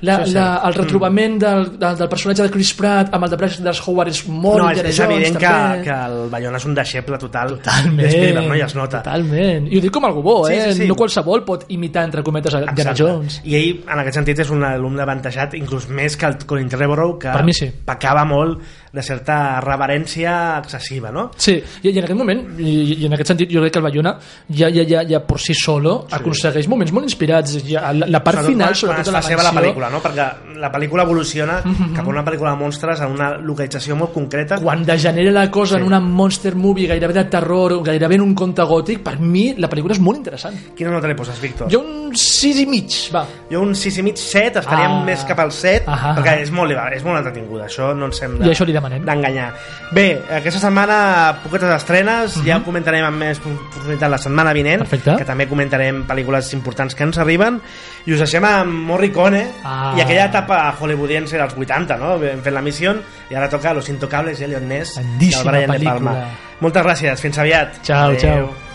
la, 0.00 0.18
Sí, 0.24 0.30
sí. 0.30 0.34
la, 0.38 0.46
el 0.64 0.74
retrobament 0.74 1.36
mm. 1.36 1.42
del, 1.42 1.66
del, 1.78 1.96
del 2.00 2.08
personatge 2.08 2.46
de 2.46 2.50
Chris 2.54 2.72
Pratt 2.78 3.12
amb 3.14 3.26
el 3.28 3.30
de 3.34 3.40
Bryce 3.40 3.62
Dallas 3.62 3.82
Howard 3.86 4.12
és 4.14 4.22
molt 4.28 4.62
no, 4.62 4.70
és, 4.70 4.78
Indiana 4.78 4.88
és 4.88 5.00
evident 5.04 5.38
que, 5.42 5.54
que 5.84 5.98
el 6.08 6.18
Bayona 6.32 6.62
és 6.62 6.68
un 6.70 6.74
deixeble 6.78 7.18
total 7.20 7.58
Totalment, 7.58 8.08
Spielberg, 8.08 8.48
no? 8.48 8.56
I 8.58 8.62
es 8.64 8.74
nota. 8.74 9.02
totalment. 9.02 9.68
I 9.70 9.78
ho 9.78 9.82
dic 9.84 9.92
com 9.94 10.06
algú 10.08 10.22
bo, 10.24 10.36
Sí, 10.48 10.54
eh? 10.54 10.72
sí, 10.72 10.82
sí. 10.82 10.88
No 10.88 10.96
qualsevol 10.98 11.44
pot 11.46 11.64
imitar, 11.74 12.04
entre 12.08 12.22
cometes, 12.26 12.54
a 12.54 12.62
Indiana. 12.64 12.94
Jones. 12.96 13.40
I 13.44 13.56
ell, 13.58 13.80
en 13.86 14.02
aquest 14.02 14.18
sentit, 14.20 14.42
és 14.44 14.50
un 14.54 14.64
alumne 14.66 15.04
avantatjat, 15.04 15.54
inclús 15.58 15.88
més 15.92 16.16
que 16.18 16.28
el 16.30 16.38
Colin 16.48 16.68
Trevorrow, 16.72 17.16
que 17.20 17.34
sí. 17.56 17.70
pecava 17.86 18.24
molt 18.28 18.62
de 18.92 19.02
certa 19.02 19.60
reverència 19.60 20.58
excessiva, 20.58 21.10
no? 21.12 21.30
Sí, 21.36 21.56
i, 21.82 21.88
i 21.90 21.98
en 21.98 22.04
aquest 22.04 22.18
moment, 22.18 22.42
i, 22.60 23.02
i 23.02 23.06
en 23.06 23.12
aquest 23.16 23.32
sentit, 23.34 23.50
jo 23.52 23.60
crec 23.62 23.72
que 23.74 23.78
el 23.82 23.84
Bayona 23.88 24.14
ja, 24.48 24.68
ja, 24.72 24.84
ja, 24.88 25.02
ja 25.08 25.20
per 25.26 25.38
si 25.42 25.54
solo 25.54 26.06
sí. 26.08 26.14
aconsegueix 26.18 26.68
moments 26.68 26.92
molt 26.92 27.08
inspirats. 27.08 27.58
Ja, 27.68 27.92
la, 27.92 28.06
la 28.08 28.22
part 28.24 28.38
Sobretot 28.38 28.52
final, 28.54 28.68
quan, 28.72 28.80
sobretot 28.82 29.10
quan 29.12 29.18
la 29.18 29.22
seva 29.26 29.42
la 29.48 29.52
pel·lícula, 29.52 29.90
no? 29.92 30.00
Perquè 30.04 30.28
la 30.58 30.72
pel·lícula 30.72 31.02
evoluciona 31.08 31.60
Mhm. 31.64 31.94
cap 31.96 32.06
a 32.06 32.08
una 32.10 32.24
pel·lícula 32.24 32.50
de 32.54 32.56
monstres 32.56 33.00
en 33.00 33.12
una 33.12 33.30
localització 33.38 33.96
molt 33.96 34.12
concreta. 34.12 34.58
quan 34.62 34.84
degenera 34.84 35.30
la 35.30 35.50
cosa 35.50 35.76
Sí. 35.76 35.80
en 35.80 35.86
una 35.86 36.00
monster 36.00 36.54
movie 36.56 36.86
gairebé 36.86 37.12
de 37.14 37.24
terror, 37.24 37.82
gairebé 37.84 38.14
en 38.16 38.22
un 38.22 38.34
conte 38.34 38.62
gòtic, 38.62 39.02
per 39.02 39.18
mi 39.20 39.54
la 39.56 39.68
pel·lícula 39.68 39.92
és 39.92 40.00
molt 40.00 40.18
interessant. 40.18 40.54
Quina 40.74 40.90
nota 40.90 41.06
li 41.08 41.14
poses, 41.14 41.40
Víctor? 41.40 41.68
Jo 41.70 41.80
un 41.80 42.14
6 42.16 42.58
i 42.60 42.66
mig, 42.66 42.90
va. 43.12 43.26
Jo 43.50 43.60
un 43.60 43.74
6 43.74 43.98
i 43.98 44.02
mig, 44.02 44.16
7, 44.16 44.60
estaríem 44.60 44.90
Ah. 44.92 45.04
més 45.04 45.24
cap 45.24 45.38
al 45.40 45.52
7, 45.52 45.84
Ahà. 45.86 46.14
perquè 46.16 46.40
és 46.42 46.50
molt, 46.50 46.72
és 46.94 47.04
molt 47.04 47.18
entretinguda, 47.18 47.66
això 47.66 47.94
no 47.94 48.06
ens 48.06 48.22
hem 48.22 48.36
I 48.42 48.48
això 48.50 48.64
li 48.64 48.72
demanem. 48.78 49.04
d'enganyar. 49.04 49.52
Bé, 49.92 50.22
aquesta 50.30 50.60
setmana 50.60 51.36
poquetes 51.42 51.70
estrenes, 51.74 52.36
Mhm. 52.36 52.44
ja 52.46 52.56
ho 52.58 52.64
comentarem 52.64 53.04
amb 53.04 53.18
més 53.18 53.38
profunditat 53.40 54.10
la 54.10 54.18
setmana 54.18 54.52
vinent, 54.52 54.80
Perfecte. 54.80 55.16
que 55.18 55.24
també 55.24 55.46
comentarem 55.48 56.06
pel·lícules 56.06 56.52
importants 56.54 56.94
que 56.94 57.04
ens 57.04 57.18
arriben, 57.18 57.60
i 58.06 58.12
us 58.12 58.18
deixem 58.18 58.44
amb 58.44 58.72
Morricone 58.88 59.46
Ah. 59.64 59.94
i 59.96 60.00
aquella 60.00 60.26
etapa 60.26 60.74
hollywoodiense 60.78 61.36
dels 61.36 61.54
80, 61.56 61.96
no? 61.96 62.16
Hem 62.22 62.40
fet 62.42 62.52
la 62.52 62.62
missió 62.62 62.94
i 63.30 63.34
ara 63.34 63.48
toca 63.48 63.74
Los 63.74 63.88
Intocables 63.88 64.40
i 64.40 64.44
Elliot 64.44 64.62
Ness 64.62 64.96
del 64.96 65.44
Brian 65.44 65.70
De. 65.70 65.84
Palma. 65.84 66.14
Moltes 66.60 66.82
gràcies, 66.84 67.20
fins 67.20 67.38
aviat. 67.38 67.82
Ciao, 67.82 68.08
Adéu. 68.10 68.18
ciao. 68.20 68.67